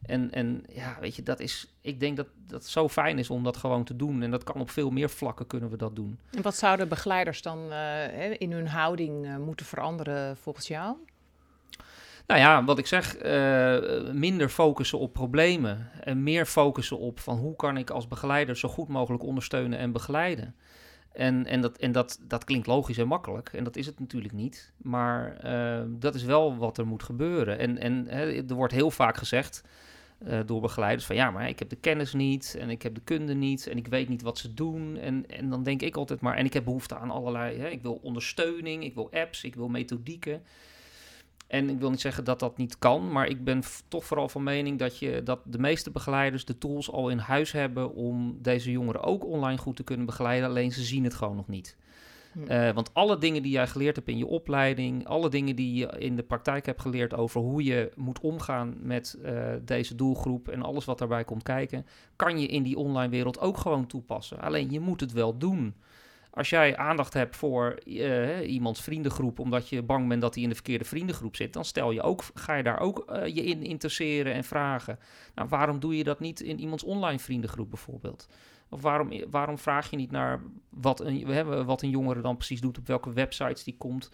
En, 0.06 0.32
en 0.32 0.64
ja, 0.70 0.98
weet 1.00 1.16
je, 1.16 1.24
dat 1.24 1.40
is. 1.40 1.68
Ik 1.82 2.00
denk 2.00 2.18
dat 2.18 2.28
dat 2.48 2.66
zo 2.66 2.90
fijn 2.90 3.20
is 3.20 3.30
om 3.30 3.44
dat 3.44 3.58
gewoon 3.58 3.84
te 3.84 3.96
doen. 3.96 4.22
En 4.22 4.32
dat 4.32 4.44
kan 4.44 4.62
op 4.62 4.70
veel 4.70 4.90
meer 4.90 5.10
vlakken 5.10 5.48
kunnen 5.48 5.70
we 5.70 5.78
dat 5.78 5.96
doen. 5.96 6.20
En 6.32 6.42
wat 6.42 6.56
zouden 6.56 6.88
begeleiders 6.88 7.42
dan 7.42 7.72
eh, 7.72 8.32
in 8.38 8.52
hun 8.52 8.68
houding 8.68 9.26
eh, 9.26 9.38
moeten 9.38 9.66
veranderen 9.66 10.38
volgens 10.38 10.68
jou? 10.68 10.96
Nou 12.28 12.40
ja, 12.40 12.64
wat 12.64 12.78
ik 12.78 12.88
zeg, 12.88 13.16
eh, 13.16 14.12
minder 14.12 14.50
focussen 14.50 15.00
op 15.00 15.14
problemen 15.14 15.90
en 16.04 16.24
meer 16.24 16.46
focussen 16.46 17.00
op 17.00 17.20
van 17.20 17.38
hoe 17.38 17.56
kan 17.56 17.78
ik 17.78 17.90
als 17.90 18.08
begeleider 18.08 18.58
zo 18.58 18.70
goed 18.70 18.88
mogelijk 18.88 19.24
ondersteunen 19.24 19.80
en 19.80 19.92
begeleiden. 19.92 20.56
En, 21.14 21.46
en, 21.46 21.62
dat, 21.62 21.78
en 21.78 21.92
dat, 21.92 22.20
dat 22.28 22.44
klinkt 22.44 22.68
logisch 22.68 22.98
en 22.98 23.08
makkelijk 23.08 23.50
en 23.54 23.64
dat 23.64 23.76
is 23.76 23.86
het 23.86 24.00
natuurlijk 24.00 24.34
niet, 24.34 24.74
maar 24.78 25.38
eh, 25.38 25.86
dat 25.90 26.16
is 26.16 26.24
wel 26.24 26.58
wat 26.58 26.78
er 26.78 26.88
moet 26.88 27.04
gebeuren. 27.04 27.60
En, 27.60 27.78
en 27.78 28.08
hè, 28.08 28.48
er 28.48 28.56
wordt 28.56 28.74
heel 28.74 28.92
vaak 28.92 29.18
gezegd 29.18 29.64
eh, 30.18 30.40
door 30.46 30.62
begeleiders 30.62 31.06
van 31.06 31.16
ja, 31.16 31.32
maar 31.32 31.50
ik 31.50 31.60
heb 31.60 31.70
de 31.70 31.76
kennis 31.76 32.14
niet 32.14 32.56
en 32.60 32.70
ik 32.70 32.82
heb 32.82 32.96
de 32.96 33.02
kunde 33.04 33.34
niet 33.34 33.68
en 33.68 33.78
ik 33.78 33.88
weet 33.88 34.10
niet 34.10 34.22
wat 34.22 34.38
ze 34.38 34.54
doen. 34.54 34.98
En, 34.98 35.26
en 35.30 35.50
dan 35.50 35.64
denk 35.64 35.82
ik 35.82 35.96
altijd 35.96 36.22
maar, 36.22 36.36
en 36.36 36.46
ik 36.46 36.54
heb 36.54 36.64
behoefte 36.64 36.98
aan 36.98 37.12
allerlei, 37.12 37.60
hè, 37.60 37.68
ik 37.68 37.82
wil 37.82 38.00
ondersteuning, 38.02 38.84
ik 38.84 38.94
wil 38.94 39.12
apps, 39.12 39.44
ik 39.44 39.56
wil 39.56 39.68
methodieken. 39.68 40.42
En 41.54 41.70
ik 41.70 41.80
wil 41.80 41.90
niet 41.90 42.02
zeggen 42.02 42.24
dat 42.24 42.40
dat 42.40 42.58
niet 42.58 42.78
kan, 42.78 43.12
maar 43.12 43.28
ik 43.28 43.44
ben 43.44 43.64
toch 43.88 44.06
vooral 44.06 44.30
van 44.30 44.44
mening 44.44 44.80
dat, 44.80 45.00
je, 45.00 45.24
dat 45.24 45.40
de 45.46 45.60
meeste 45.60 45.92
begeleiders 45.92 46.46
de 46.46 46.58
tools 46.58 46.92
al 46.92 47.10
in 47.10 47.18
huis 47.18 47.52
hebben 47.52 47.94
om 47.94 48.38
deze 48.42 48.72
jongeren 48.72 49.04
ook 49.04 49.26
online 49.26 49.58
goed 49.58 49.76
te 49.76 49.84
kunnen 49.84 50.06
begeleiden, 50.06 50.50
alleen 50.50 50.72
ze 50.72 50.84
zien 50.84 51.04
het 51.04 51.14
gewoon 51.14 51.36
nog 51.36 51.48
niet. 51.48 51.78
Hm. 52.32 52.44
Eh, 52.44 52.72
want 52.72 52.94
alle 52.94 53.18
dingen 53.18 53.42
die 53.42 53.52
jij 53.52 53.68
geleerd 53.68 53.96
hebt 53.96 54.08
in 54.08 54.18
je 54.18 54.26
opleiding, 54.26 55.08
alle 55.08 55.30
dingen 55.30 55.56
die 55.56 55.74
je 55.74 55.88
in 55.98 56.16
de 56.16 56.24
praktijk 56.24 56.66
hebt 56.66 56.82
geleerd 56.82 57.14
over 57.14 57.42
hoe 57.42 57.64
je 57.64 57.92
moet 57.96 58.20
omgaan 58.20 58.76
met 58.82 59.20
eh, 59.24 59.34
deze 59.62 59.96
doelgroep 59.96 60.48
en 60.48 60.62
alles 60.62 60.86
wat 60.86 60.98
daarbij 60.98 61.24
komt 61.24 61.44
kijken, 61.44 61.86
kan 62.16 62.40
je 62.40 62.48
in 62.48 62.64
die 62.64 62.78
online 62.78 63.10
wereld 63.10 63.40
ook 63.40 63.58
gewoon 63.58 63.88
toepassen. 63.88 64.40
Alleen 64.40 64.72
je 64.72 64.80
moet 64.80 65.00
het 65.00 65.12
wel 65.12 65.38
doen. 65.38 65.76
Als 66.34 66.50
jij 66.50 66.78
aandacht 66.78 67.14
hebt 67.14 67.36
voor 67.36 67.72
eh, 67.86 68.52
iemands 68.52 68.82
vriendengroep, 68.82 69.40
omdat 69.40 69.70
je 69.70 69.82
bang 69.82 70.08
bent 70.08 70.22
dat 70.22 70.34
hij 70.34 70.44
in 70.44 70.50
de 70.50 70.56
verkeerde 70.56 70.86
vriendengroep 70.86 71.36
zit, 71.36 71.54
dan 71.54 71.66
stel 71.66 71.92
je 71.92 72.02
ook, 72.02 72.24
ga 72.34 72.56
je 72.56 72.64
daar 72.64 72.80
ook 72.80 73.00
eh, 73.00 73.36
je 73.36 73.44
in 73.44 73.64
interesseren 73.64 74.34
en 74.34 74.44
vragen. 74.44 75.00
Nou, 75.36 75.50
waarom 75.50 75.80
doe 75.80 75.98
je 75.98 76.04
dat 76.04 76.20
niet 76.20 76.42
in 76.42 76.60
iemands 76.60 76.84
online 76.84 77.20
vriendengroep 77.20 77.70
bijvoorbeeld? 77.70 78.28
Of 78.70 78.82
waarom, 78.82 79.12
waarom 79.30 79.58
vraag 79.58 79.90
je 79.90 79.98
niet 79.98 80.12
naar 80.12 80.42
wat 80.70 81.00
een, 81.00 81.66
wat 81.66 81.82
een 81.82 81.90
jongere 81.90 82.22
dan 82.22 82.38
precies 82.38 82.62
doet, 82.62 82.78
op 82.78 82.88
welke 82.88 83.14
websites 83.14 83.64
die 83.64 83.76
komt, 83.78 84.12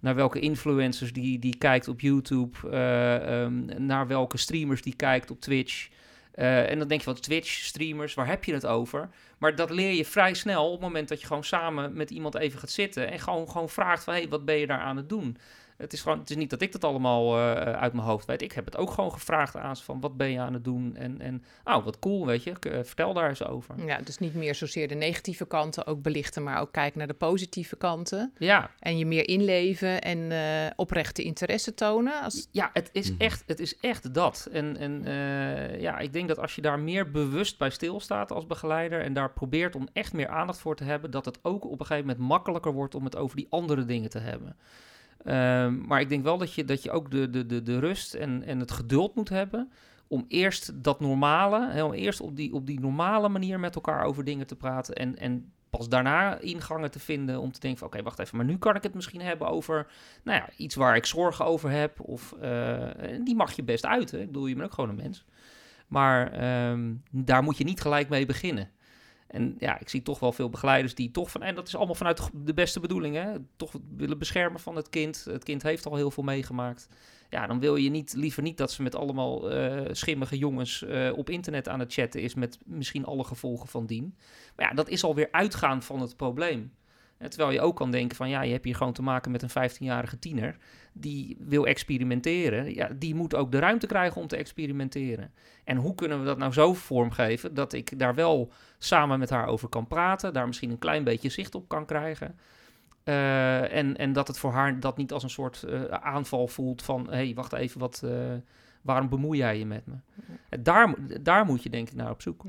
naar 0.00 0.14
welke 0.14 0.40
influencers 0.40 1.12
die, 1.12 1.38
die 1.38 1.56
kijkt 1.56 1.88
op 1.88 2.00
YouTube, 2.00 2.70
eh, 2.70 3.42
ehm, 3.42 3.86
naar 3.86 4.06
welke 4.06 4.36
streamers 4.36 4.82
die 4.82 4.96
kijkt 4.96 5.30
op 5.30 5.40
Twitch. 5.40 5.88
Eh, 6.40 6.70
en 6.70 6.78
dan 6.78 6.88
denk 6.88 7.00
je 7.00 7.06
van 7.06 7.20
Twitch, 7.20 7.50
streamers, 7.50 8.14
waar 8.14 8.26
heb 8.26 8.44
je 8.44 8.52
het 8.52 8.66
over? 8.66 9.08
Maar 9.38 9.54
dat 9.54 9.70
leer 9.70 9.92
je 9.92 10.04
vrij 10.04 10.34
snel 10.34 10.66
op 10.66 10.72
het 10.72 10.80
moment 10.80 11.08
dat 11.08 11.20
je 11.20 11.26
gewoon 11.26 11.44
samen 11.44 11.92
met 11.92 12.10
iemand 12.10 12.34
even 12.34 12.58
gaat 12.58 12.70
zitten 12.70 13.10
en 13.10 13.18
gewoon, 13.18 13.50
gewoon 13.50 13.68
vraagt 13.68 14.04
van, 14.04 14.14
hé, 14.14 14.20
hey, 14.20 14.28
wat 14.28 14.44
ben 14.44 14.56
je 14.56 14.66
daar 14.66 14.78
aan 14.78 14.96
het 14.96 15.08
doen? 15.08 15.36
Het 15.80 15.92
is, 15.92 16.00
gewoon, 16.02 16.18
het 16.18 16.30
is 16.30 16.36
niet 16.36 16.50
dat 16.50 16.62
ik 16.62 16.72
dat 16.72 16.84
allemaal 16.84 17.36
eh, 17.36 17.52
uit 17.72 17.92
mijn 17.92 18.06
hoofd 18.06 18.26
weet. 18.26 18.42
Ik 18.42 18.52
heb 18.52 18.64
het 18.64 18.76
ook 18.76 18.90
gewoon 18.90 19.12
gevraagd 19.12 19.56
aan 19.56 19.76
ze 19.76 19.84
van, 19.84 20.00
wat 20.00 20.16
ben 20.16 20.30
je 20.30 20.38
aan 20.38 20.52
het 20.54 20.64
doen? 20.64 20.96
En, 20.96 21.20
en 21.20 21.44
oh, 21.64 21.84
wat 21.84 21.98
cool, 21.98 22.26
weet 22.26 22.42
je, 22.42 22.52
eh, 22.60 22.78
vertel 22.82 23.12
daar 23.14 23.28
eens 23.28 23.44
over. 23.44 23.84
Ja, 23.86 23.98
dus 23.98 24.18
niet 24.18 24.34
meer 24.34 24.54
zozeer 24.54 24.88
de 24.88 24.94
negatieve 24.94 25.46
kanten 25.46 25.86
ook 25.86 26.02
belichten, 26.02 26.42
maar 26.42 26.60
ook 26.60 26.72
kijken 26.72 26.98
naar 26.98 27.06
de 27.06 27.14
positieve 27.14 27.76
kanten. 27.76 28.32
Ja, 28.38 28.70
En 28.78 28.98
je 28.98 29.06
meer 29.06 29.28
inleven 29.28 30.00
en 30.00 30.32
eh, 30.32 30.70
oprechte 30.76 31.22
interesse 31.22 31.74
tonen. 31.74 32.22
Als... 32.22 32.48
Ja, 32.50 32.70
het 32.72 32.88
is, 32.92 33.10
Mhm. 33.10 33.20
echt, 33.20 33.42
het 33.46 33.60
is 33.60 33.78
echt 33.80 34.14
dat. 34.14 34.48
En, 34.52 34.76
en 34.76 35.04
eh, 35.04 35.80
ja, 35.80 35.98
ik 35.98 36.12
denk 36.12 36.28
dat 36.28 36.38
als 36.38 36.54
je 36.54 36.62
daar 36.62 36.78
meer 36.78 37.10
bewust 37.10 37.58
bij 37.58 37.70
stilstaat 37.70 38.32
als 38.32 38.46
begeleider 38.46 39.00
en 39.02 39.12
daar 39.12 39.30
probeert 39.32 39.76
om 39.76 39.88
echt 39.92 40.12
meer 40.12 40.28
aandacht 40.28 40.58
voor 40.58 40.76
te 40.76 40.84
hebben, 40.84 41.10
dat 41.10 41.24
het 41.24 41.38
ook 41.42 41.64
op 41.64 41.80
een 41.80 41.86
gegeven 41.86 42.06
moment 42.08 42.28
makkelijker 42.28 42.72
wordt 42.72 42.94
om 42.94 43.04
het 43.04 43.16
over 43.16 43.36
die 43.36 43.46
andere 43.50 43.84
dingen 43.84 44.10
te 44.10 44.18
hebben. 44.18 44.56
Ehm, 45.24 45.86
maar 45.86 46.00
ik 46.00 46.08
denk 46.08 46.24
wel 46.24 46.38
dat 46.38 46.54
je, 46.54 46.64
dat 46.64 46.82
je 46.82 46.90
ook 46.90 47.10
de, 47.10 47.30
de, 47.30 47.46
de, 47.46 47.62
de 47.62 47.78
rust 47.78 48.14
en, 48.14 48.42
en 48.42 48.60
het 48.60 48.70
geduld 48.70 49.14
moet 49.14 49.28
hebben 49.28 49.70
om 50.08 50.24
eerst 50.28 50.84
dat 50.84 51.00
normale, 51.00 51.70
hè, 51.70 51.92
eerst 51.92 52.20
op 52.20 52.36
die, 52.36 52.52
op 52.52 52.66
die 52.66 52.80
normale 52.80 53.28
manier 53.28 53.60
met 53.60 53.74
elkaar 53.74 54.04
over 54.04 54.24
dingen 54.24 54.46
te 54.46 54.56
praten 54.56 54.94
en, 54.94 55.16
en 55.16 55.52
pas 55.70 55.88
daarna 55.88 56.38
ingangen 56.38 56.90
te 56.90 56.98
vinden 56.98 57.40
om 57.40 57.52
te 57.52 57.60
denken 57.60 57.78
van 57.78 57.88
oké, 57.88 58.02
wacht 58.02 58.18
even, 58.18 58.36
maar 58.36 58.46
nu 58.46 58.58
kan 58.58 58.76
ik 58.76 58.82
het 58.82 58.94
misschien 58.94 59.20
hebben 59.20 59.48
over 59.48 59.86
nou 60.24 60.38
ja, 60.38 60.48
iets 60.56 60.74
waar 60.74 60.96
ik 60.96 61.06
zorgen 61.06 61.44
over 61.44 61.70
heb 61.70 62.00
of 62.00 62.34
uh, 62.42 62.88
die 63.24 63.36
mag 63.36 63.52
je 63.52 63.62
best 63.62 63.86
uiten. 63.86 64.20
Ik 64.20 64.26
bedoel, 64.26 64.46
je 64.46 64.54
bent 64.54 64.66
ook 64.66 64.74
gewoon 64.74 64.90
een 64.90 64.96
mens. 64.96 65.24
Maar 65.86 66.42
um, 66.70 67.02
daar 67.10 67.42
moet 67.42 67.58
je 67.58 67.64
niet 67.64 67.80
gelijk 67.80 68.08
mee 68.08 68.26
beginnen. 68.26 68.70
En 69.30 69.54
ja, 69.58 69.80
ik 69.80 69.88
zie 69.88 70.02
toch 70.02 70.18
wel 70.18 70.32
veel 70.32 70.50
begeleiders 70.50 70.94
die 70.94 71.10
toch 71.10 71.30
van, 71.30 71.42
en 71.42 71.54
dat 71.54 71.66
is 71.66 71.76
allemaal 71.76 71.94
vanuit 71.94 72.30
de 72.34 72.54
beste 72.54 72.80
bedoelingen, 72.80 73.48
toch 73.56 73.72
willen 73.96 74.18
beschermen 74.18 74.60
van 74.60 74.76
het 74.76 74.88
kind. 74.88 75.24
Het 75.24 75.44
kind 75.44 75.62
heeft 75.62 75.86
al 75.86 75.96
heel 75.96 76.10
veel 76.10 76.22
meegemaakt. 76.22 76.88
Ja, 77.28 77.46
dan 77.46 77.60
wil 77.60 77.76
je 77.76 77.90
niet, 77.90 78.14
liever 78.16 78.42
niet 78.42 78.56
dat 78.56 78.72
ze 78.72 78.82
met 78.82 78.94
allemaal 78.94 79.52
uh, 79.52 79.80
schimmige 79.90 80.38
jongens 80.38 80.82
uh, 80.82 81.12
op 81.16 81.30
internet 81.30 81.68
aan 81.68 81.80
het 81.80 81.92
chatten 81.92 82.20
is 82.20 82.34
met 82.34 82.58
misschien 82.64 83.04
alle 83.04 83.24
gevolgen 83.24 83.68
van 83.68 83.86
dien. 83.86 84.14
Maar 84.56 84.68
ja, 84.68 84.74
dat 84.74 84.88
is 84.88 85.04
alweer 85.04 85.28
uitgaan 85.30 85.82
van 85.82 86.00
het 86.00 86.16
probleem. 86.16 86.72
Terwijl 87.28 87.50
je 87.50 87.60
ook 87.60 87.76
kan 87.76 87.90
denken 87.90 88.16
van 88.16 88.28
ja, 88.28 88.42
je 88.42 88.52
hebt 88.52 88.64
hier 88.64 88.76
gewoon 88.76 88.92
te 88.92 89.02
maken 89.02 89.30
met 89.30 89.42
een 89.42 89.70
15-jarige 89.70 90.18
tiener 90.18 90.56
die 90.92 91.36
wil 91.40 91.66
experimenteren. 91.66 92.74
Ja, 92.74 92.88
die 92.96 93.14
moet 93.14 93.34
ook 93.34 93.52
de 93.52 93.58
ruimte 93.58 93.86
krijgen 93.86 94.20
om 94.20 94.26
te 94.26 94.36
experimenteren. 94.36 95.32
En 95.64 95.76
hoe 95.76 95.94
kunnen 95.94 96.18
we 96.20 96.24
dat 96.24 96.38
nou 96.38 96.52
zo 96.52 96.74
vormgeven 96.74 97.54
dat 97.54 97.72
ik 97.72 97.98
daar 97.98 98.14
wel 98.14 98.52
samen 98.78 99.18
met 99.18 99.30
haar 99.30 99.46
over 99.46 99.68
kan 99.68 99.86
praten, 99.86 100.32
daar 100.32 100.46
misschien 100.46 100.70
een 100.70 100.78
klein 100.78 101.04
beetje 101.04 101.28
zicht 101.28 101.54
op 101.54 101.68
kan 101.68 101.86
krijgen. 101.86 102.38
Uh, 103.04 103.76
en, 103.76 103.96
en 103.96 104.12
dat 104.12 104.28
het 104.28 104.38
voor 104.38 104.52
haar 104.52 104.80
dat 104.80 104.96
niet 104.96 105.12
als 105.12 105.22
een 105.22 105.30
soort 105.30 105.64
uh, 105.68 105.84
aanval 105.84 106.48
voelt 106.48 106.82
van... 106.82 107.06
hé, 107.06 107.14
hey, 107.14 107.32
wacht 107.34 107.52
even, 107.52 107.80
wat, 107.80 108.02
uh, 108.04 108.12
waarom 108.82 109.08
bemoei 109.08 109.38
jij 109.38 109.58
je 109.58 109.66
met 109.66 109.86
me? 109.86 109.94
Daar, 110.60 110.94
daar 111.20 111.44
moet 111.44 111.62
je 111.62 111.70
denk 111.70 111.88
ik 111.88 111.94
naar 111.94 112.10
op 112.10 112.22
zoek. 112.22 112.44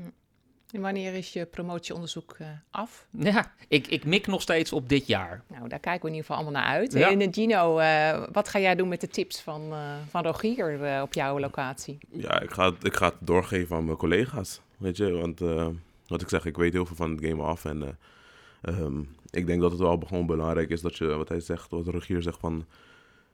En 0.72 0.80
wanneer 0.80 1.14
is 1.14 1.32
je 1.32 1.46
promotieonderzoek 1.46 2.36
af? 2.70 3.06
Ja, 3.18 3.52
ik, 3.68 3.86
ik 3.86 4.04
mik 4.04 4.26
nog 4.26 4.42
steeds 4.42 4.72
op 4.72 4.88
dit 4.88 5.06
jaar. 5.06 5.42
Nou, 5.46 5.68
daar 5.68 5.78
kijken 5.78 6.02
we 6.02 6.08
in 6.08 6.14
ieder 6.14 6.26
geval 6.26 6.36
allemaal 6.36 6.62
naar 6.62 6.70
uit. 6.70 6.92
Ja. 6.92 7.10
En 7.10 7.32
Gino, 7.34 7.74
wat 8.32 8.48
ga 8.48 8.58
jij 8.58 8.74
doen 8.74 8.88
met 8.88 9.00
de 9.00 9.08
tips 9.08 9.40
van, 9.40 9.72
van 10.10 10.22
Rogier 10.22 11.02
op 11.02 11.14
jouw 11.14 11.40
locatie? 11.40 11.98
Ja, 12.10 12.40
ik 12.40 12.50
ga, 12.50 12.72
ik 12.82 12.94
ga 12.94 13.06
het 13.06 13.14
doorgeven 13.18 13.76
aan 13.76 13.84
mijn 13.84 13.96
collega's, 13.96 14.60
weet 14.76 14.96
je. 14.96 15.10
Want 15.10 15.40
wat 16.06 16.22
ik 16.22 16.28
zeg, 16.28 16.44
ik 16.44 16.56
weet 16.56 16.72
heel 16.72 16.86
veel 16.86 16.96
van 16.96 17.10
het 17.10 17.24
game 17.24 17.42
af 17.42 17.64
en... 17.64 17.98
Um, 18.62 19.16
ik 19.32 19.46
denk 19.46 19.60
dat 19.60 19.70
het 19.70 19.80
wel 19.80 20.02
gewoon 20.06 20.26
belangrijk 20.26 20.70
is 20.70 20.80
dat 20.80 20.96
je, 20.96 21.06
wat 21.06 21.28
hij 21.28 21.40
zegt, 21.40 21.70
wat 21.70 21.84
de 21.84 21.90
regier 21.90 22.22
zegt 22.22 22.38
van 22.38 22.64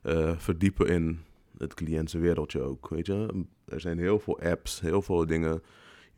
uh, 0.03 0.33
verdiepen 0.37 0.87
in 0.87 1.21
het 1.59 1.75
cliëntenwereldje 1.75 2.61
ook. 2.61 2.89
Weet 2.89 3.07
je, 3.07 3.45
er 3.65 3.81
zijn 3.81 3.99
heel 3.99 4.19
veel 4.19 4.41
apps, 4.41 4.81
heel 4.81 5.03
veel 5.03 5.27
dingen. 5.27 5.63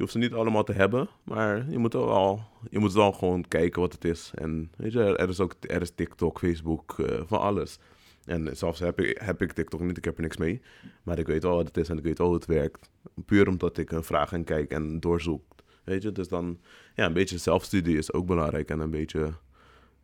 Je 0.00 0.06
hoeft 0.06 0.18
ze 0.18 0.24
niet 0.28 0.38
allemaal 0.38 0.64
te 0.64 0.72
hebben, 0.72 1.08
maar 1.24 1.70
je 1.70 1.78
moet 1.78 1.92
wel, 1.92 2.40
je 2.70 2.78
moet 2.78 2.92
wel 2.92 3.12
gewoon 3.12 3.48
kijken 3.48 3.80
wat 3.80 3.92
het 3.92 4.04
is. 4.04 4.30
En 4.34 4.72
weet 4.76 4.92
je, 4.92 5.16
er 5.16 5.28
is 5.28 5.40
ook 5.40 5.54
er 5.60 5.80
is 5.82 5.90
TikTok, 5.94 6.38
Facebook, 6.38 6.96
uh, 6.98 7.20
van 7.26 7.40
alles. 7.40 7.78
En 8.24 8.56
zelfs 8.56 8.78
heb 8.78 9.00
ik, 9.00 9.20
heb 9.22 9.42
ik 9.42 9.52
TikTok 9.52 9.80
niet, 9.80 9.96
ik 9.96 10.04
heb 10.04 10.16
er 10.16 10.22
niks 10.22 10.36
mee. 10.36 10.62
Maar 11.02 11.18
ik 11.18 11.26
weet 11.26 11.42
wel 11.42 11.56
wat 11.56 11.66
het 11.66 11.76
is 11.76 11.88
en 11.88 11.98
ik 11.98 12.04
weet 12.04 12.18
wel 12.18 12.26
hoe 12.26 12.36
het 12.36 12.46
werkt. 12.46 12.90
Puur 13.26 13.48
omdat 13.48 13.78
ik 13.78 13.90
een 13.90 14.04
vraag 14.04 14.32
en 14.32 14.44
kijk 14.44 14.70
en 14.70 15.00
doorzoek. 15.00 15.42
Weet 15.84 16.02
je, 16.02 16.12
dus 16.12 16.28
dan, 16.28 16.58
ja, 16.94 17.06
een 17.06 17.12
beetje 17.12 17.38
zelfstudie 17.38 17.98
is 17.98 18.12
ook 18.12 18.26
belangrijk 18.26 18.70
en 18.70 18.80
een 18.80 18.90
beetje 18.90 19.32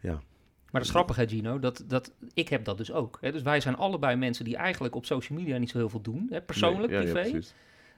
ja. 0.01 0.13
Maar 0.71 0.81
dat 0.81 0.83
is 0.83 0.91
grappig, 0.91 1.17
hè, 1.17 1.29
Gino? 1.29 1.59
Dat, 1.59 1.85
dat, 1.87 2.13
ik 2.35 2.49
heb 2.49 2.65
dat 2.65 2.79
dus 2.79 2.93
ook. 2.93 3.19
Hè? 3.21 3.33
Dus 3.33 3.43
wij 3.43 3.61
zijn 3.61 3.77
allebei 3.77 4.17
mensen 4.17 4.45
die 4.45 4.57
eigenlijk 4.57 4.95
op 4.95 5.07
social 5.07 5.39
media 5.39 5.59
niet 5.59 5.71
zo 5.71 5.79
heel 5.79 5.89
veel 5.89 6.01
doen. 6.01 6.27
Hè? 6.31 6.43
Persoonlijk, 6.43 6.93
nee, 6.93 7.07
ja, 7.07 7.13
privé. 7.13 7.37
Ja, 7.37 7.43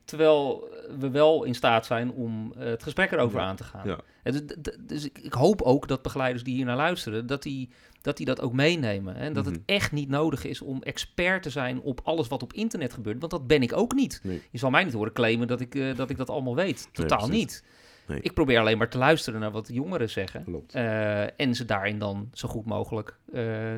terwijl 0.09 0.69
we 0.99 1.11
wel 1.11 1.45
in 1.45 1.55
staat 1.55 1.87
zijn 1.87 2.11
om 2.11 2.53
uh, 2.59 2.65
het 2.65 2.83
gesprek 2.83 3.13
erover 3.13 3.41
aan 3.41 3.57
te 3.57 3.65
gaan. 3.65 3.97
Dus, 4.23 4.43
dus 4.79 5.05
ik, 5.05 5.19
ik, 5.19 5.33
hoop 5.33 5.63
ook 5.63 5.89
dat 5.89 6.03
begeleiders 6.03 6.45
die 6.45 6.55
hier 6.55 6.65
naar 6.65 6.77
luisteren, 6.77 7.27
dat 7.27 7.43
die 7.43 7.71
dat, 8.03 8.17
die 8.17 8.27
dat 8.27 8.41
ook 8.41 8.53
meenemen. 8.53 9.17
En 9.17 9.33
dat 9.33 9.45
het 9.45 9.55
mhm. 9.55 9.63
echt 9.67 9.93
niet 9.93 10.09
nodig 10.09 10.45
is 10.45 10.63
om 10.63 10.83
expert 10.83 11.43
te 11.43 11.51
zijn 11.51 11.81
op 11.81 12.01
alles 12.05 12.29
wat 12.29 12.43
op 12.43 12.53
internet 12.53 12.93
gebeurt. 12.93 13.19
Want 13.19 13.33
dat 13.33 13.47
ben 13.47 13.63
ik 13.63 13.73
ook 13.73 13.95
niet. 13.95 14.21
Nee. 14.23 14.43
Je 14.51 14.59
zal 14.59 14.71
mij 14.71 14.85
niet 14.85 14.93
horen 14.93 15.13
claimen 15.13 15.47
dat 15.47 15.61
ik, 15.61 15.75
uh, 15.75 15.97
dat, 15.97 16.11
ik 16.11 16.17
dat 16.17 16.31
allemaal 16.31 16.55
weet. 16.55 16.89
Totaal 16.93 17.29
niet. 17.29 17.65
Nee. 18.07 18.21
Ik 18.21 18.35
probeer 18.35 18.59
alleen 18.59 18.79
maar 18.79 18.91
te 18.91 18.99
luisteren 18.99 19.41
naar 19.41 19.51
wat 19.51 19.67
de 19.67 19.73
jongeren 19.73 20.11
zeggen. 20.11 20.65
Uh, 20.75 21.41
en 21.41 21.55
ze 21.55 21.65
daarin 21.65 21.99
dan 21.99 22.29
zo 22.33 22.49
goed 22.49 22.67
mogelijk, 22.67 23.19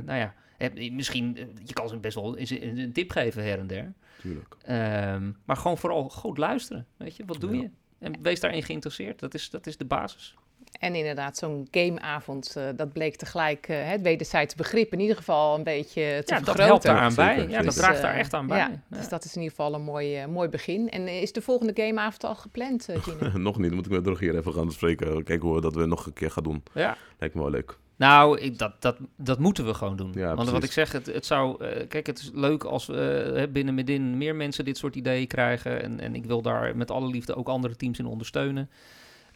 nou 0.04 0.14
ja, 0.14 0.34
misschien, 0.92 1.36
eh, 1.36 1.44
je 1.64 1.72
kan 1.72 1.88
ze 1.88 1.96
best 1.96 2.14
wel 2.14 2.38
een, 2.38 2.78
een 2.78 2.92
tip 2.92 3.10
geven 3.10 3.44
her 3.44 3.58
en 3.58 3.66
der. 3.66 3.92
Tuurlijk. 4.20 4.56
Um, 4.68 5.36
maar 5.44 5.56
gewoon 5.56 5.78
vooral 5.78 6.08
goed 6.08 6.38
luisteren. 6.38 6.86
Weet 6.96 7.16
je, 7.16 7.24
wat 7.26 7.40
doe 7.40 7.54
ja. 7.54 7.60
je? 7.60 7.70
En 7.98 8.22
wees 8.22 8.40
daarin 8.40 8.62
geïnteresseerd. 8.62 9.18
Dat 9.18 9.34
is, 9.34 9.50
dat 9.50 9.66
is 9.66 9.76
de 9.76 9.84
basis. 9.84 10.34
En 10.78 10.94
inderdaad, 10.94 11.36
zo'n 11.36 11.68
gameavond, 11.70 12.54
uh, 12.58 12.68
dat 12.76 12.92
bleek 12.92 13.16
tegelijk 13.16 13.68
uh, 13.68 13.76
het 13.88 14.00
wederzijds 14.00 14.54
begrip 14.54 14.92
in 14.92 15.00
ieder 15.00 15.16
geval 15.16 15.56
een 15.56 15.62
beetje 15.62 16.02
te 16.02 16.34
ja, 16.34 16.36
vergroten. 16.36 16.56
dat 16.56 16.66
helpt 16.66 16.82
daaraan 16.82 17.14
bij. 17.14 17.48
Ja, 17.48 17.62
dat 17.62 17.74
draagt 17.74 18.02
daar 18.02 18.14
echt 18.14 18.34
aan 18.34 18.46
bij. 18.46 18.58
Ja, 18.58 18.68
ja, 18.68 18.96
Dus 18.96 19.08
dat 19.08 19.24
is 19.24 19.34
in 19.36 19.42
ieder 19.42 19.56
geval 19.56 19.74
een 19.74 19.82
mooi, 19.82 20.22
uh, 20.22 20.26
mooi 20.26 20.48
begin. 20.48 20.90
En 20.90 21.08
is 21.08 21.32
de 21.32 21.42
volgende 21.42 21.72
gameavond 21.74 22.24
al 22.24 22.34
gepland, 22.34 22.88
Gino? 22.92 23.38
nog 23.38 23.58
niet, 23.58 23.66
dan 23.66 23.74
moet 23.74 23.86
ik 23.86 23.92
met 23.92 24.04
de 24.04 24.10
regier 24.10 24.36
even 24.36 24.52
gaan 24.52 24.66
bespreken. 24.66 25.24
Kijken 25.24 25.46
hoe 25.46 25.54
we 25.54 25.60
dat 25.60 25.74
we 25.74 25.86
nog 25.86 26.06
een 26.06 26.12
keer 26.12 26.30
gaan 26.30 26.44
doen. 26.44 26.62
Ja. 26.74 26.96
Lijkt 27.18 27.34
me 27.34 27.40
wel 27.40 27.50
leuk. 27.50 27.78
Nou, 28.00 28.38
ik, 28.38 28.58
dat, 28.58 28.72
dat, 28.78 28.96
dat 29.16 29.38
moeten 29.38 29.66
we 29.66 29.74
gewoon 29.74 29.96
doen. 29.96 30.12
Ja, 30.14 30.24
Want 30.24 30.34
precies. 30.34 30.52
wat 30.52 30.64
ik 30.64 30.72
zeg, 30.72 30.92
het, 30.92 31.06
het 31.06 31.26
zou... 31.26 31.64
Uh, 31.64 31.68
kijk, 31.88 32.06
het 32.06 32.18
is 32.18 32.30
leuk 32.34 32.64
als 32.64 32.86
we 32.86 33.32
uh, 33.36 33.52
binnen 33.52 33.74
Medin 33.74 34.18
meer 34.18 34.36
mensen 34.36 34.64
dit 34.64 34.76
soort 34.76 34.96
ideeën 34.96 35.26
krijgen. 35.26 35.82
En, 35.82 36.00
en 36.00 36.14
ik 36.14 36.24
wil 36.24 36.42
daar 36.42 36.76
met 36.76 36.90
alle 36.90 37.06
liefde 37.06 37.34
ook 37.34 37.48
andere 37.48 37.76
teams 37.76 37.98
in 37.98 38.06
ondersteunen. 38.06 38.70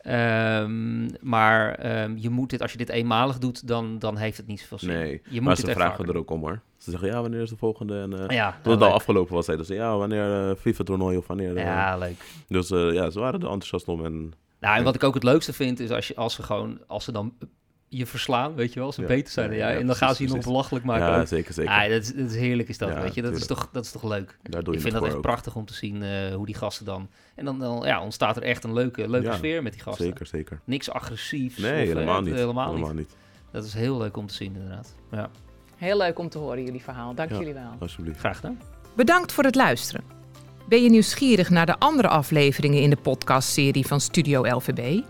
Um, 0.06 1.08
maar 1.20 1.86
um, 2.02 2.16
je 2.18 2.30
moet 2.30 2.50
dit, 2.50 2.62
als 2.62 2.72
je 2.72 2.78
dit 2.78 2.88
eenmalig 2.88 3.38
doet, 3.38 3.68
dan, 3.68 3.98
dan 3.98 4.16
heeft 4.16 4.36
het 4.36 4.46
niet 4.46 4.60
zoveel 4.60 4.78
zin. 4.78 4.88
Nee, 4.88 5.22
je 5.28 5.40
maar 5.40 5.56
ze 5.56 5.70
vragen 5.70 6.06
er 6.06 6.16
ook 6.16 6.30
om 6.30 6.40
hoor. 6.40 6.60
Ze 6.76 6.90
zeggen, 6.90 7.08
ja, 7.08 7.20
wanneer 7.20 7.40
is 7.40 7.50
de 7.50 7.56
volgende? 7.56 8.00
En 8.00 8.12
uh, 8.12 8.36
ja, 8.36 8.58
het 8.62 8.82
al 8.82 8.92
afgelopen 8.92 9.34
was, 9.34 9.44
zeiden 9.44 9.66
ze, 9.66 9.74
ja, 9.74 9.96
wanneer 9.96 10.48
uh, 10.48 10.54
FIFA-toernooi 10.56 11.16
of 11.16 11.26
wanneer... 11.26 11.56
Uh, 11.56 11.62
ja, 11.62 11.96
leuk. 11.96 12.24
Dus 12.48 12.68
ja, 12.68 13.10
ze 13.10 13.20
waren 13.20 13.40
er 13.40 13.46
enthousiast 13.46 13.88
om. 13.88 14.04
En, 14.04 14.32
nou, 14.60 14.76
en 14.76 14.84
wat 14.84 14.94
ik 14.94 15.04
ook 15.04 15.14
het 15.14 15.22
leukste 15.22 15.52
vind, 15.52 15.80
is 15.80 15.90
als, 15.90 16.08
je, 16.08 16.16
als 16.16 16.34
ze 16.34 16.42
gewoon, 16.42 16.78
als 16.86 17.04
ze 17.04 17.12
dan 17.12 17.32
je 17.96 18.06
verslaan, 18.06 18.54
weet 18.54 18.72
je 18.72 18.80
wel, 18.80 18.92
ze 18.92 19.00
ja, 19.00 19.06
beter 19.06 19.32
zijn 19.32 19.48
dan 19.48 19.56
jij. 19.56 19.72
Ja, 19.72 19.80
en 19.80 19.86
dan 19.86 19.96
gaan 19.96 20.14
ze 20.14 20.22
je 20.22 20.28
nog 20.28 20.44
belachelijk 20.44 20.84
maken. 20.84 21.06
Ja, 21.06 21.26
zeker, 21.26 21.54
zeker. 21.54 21.72
Ja, 21.72 21.88
dat, 21.88 22.02
is, 22.02 22.14
dat 22.14 22.30
is 22.30 22.36
heerlijk 22.36 22.68
is 22.68 22.78
dat, 22.78 22.94
weet 22.94 23.14
je. 23.14 23.22
Dat 23.22 23.36
is, 23.36 23.46
toch, 23.46 23.68
dat 23.72 23.84
is 23.84 23.90
toch 23.90 24.02
leuk. 24.02 24.38
Daar 24.42 24.62
doe 24.62 24.72
je 24.72 24.78
ik 24.78 24.84
vind 24.84 24.94
dat 24.94 25.04
echt 25.04 25.14
ook. 25.14 25.22
prachtig 25.22 25.56
om 25.56 25.64
te 25.64 25.74
zien 25.74 26.02
uh, 26.02 26.34
hoe 26.34 26.46
die 26.46 26.54
gasten 26.54 26.84
dan... 26.84 27.08
En 27.34 27.44
dan, 27.44 27.58
dan 27.58 27.82
ja, 27.84 28.02
ontstaat 28.02 28.36
er 28.36 28.42
echt 28.42 28.64
een 28.64 28.72
leuke, 28.72 29.08
leuke 29.08 29.32
sfeer 29.32 29.62
met 29.62 29.72
die 29.72 29.82
gasten. 29.82 30.04
Zeker, 30.04 30.26
zeker. 30.26 30.60
Niks 30.64 30.90
agressiefs. 30.90 31.58
Nee, 31.58 31.82
of, 31.82 31.88
helemaal, 31.88 32.18
uh, 32.18 32.24
niet. 32.24 32.34
helemaal, 32.34 32.68
helemaal 32.68 32.94
niet. 32.94 32.98
niet. 32.98 33.16
Dat 33.50 33.64
is 33.64 33.74
heel 33.74 33.98
leuk 33.98 34.16
om 34.16 34.26
te 34.26 34.34
zien, 34.34 34.54
inderdaad. 34.54 34.94
Ja. 35.10 35.30
Heel 35.76 35.96
leuk 35.96 36.18
om 36.18 36.28
te 36.28 36.38
horen, 36.38 36.64
jullie 36.64 36.82
verhaal. 36.82 37.14
Dank 37.14 37.30
jullie 37.30 37.54
wel. 37.54 37.70
Alsjeblieft. 37.78 38.18
Graag 38.18 38.36
gedaan. 38.36 38.58
Bedankt 38.96 39.32
voor 39.32 39.44
het 39.44 39.54
luisteren. 39.54 40.04
Ben 40.68 40.82
je 40.82 40.90
nieuwsgierig 40.90 41.50
naar 41.50 41.66
de 41.66 41.78
andere 41.78 42.08
afleveringen 42.08 42.80
in 42.80 42.90
de 42.90 42.96
podcastserie 42.96 43.86
van 43.86 44.00
Studio 44.00 44.56
LVB? 44.56 45.02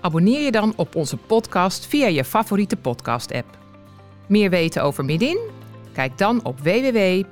Abonneer 0.00 0.40
je 0.40 0.50
dan 0.50 0.72
op 0.76 0.94
onze 0.94 1.16
podcast 1.16 1.86
via 1.86 2.06
je 2.06 2.24
favoriete 2.24 2.76
podcast-app. 2.76 3.58
Meer 4.28 4.50
weten 4.50 4.82
over 4.82 5.04
Midin? 5.04 5.38
Kijk 5.92 6.18
dan 6.18 6.44
op 6.44 6.58
www.midin.nl. 6.60 7.28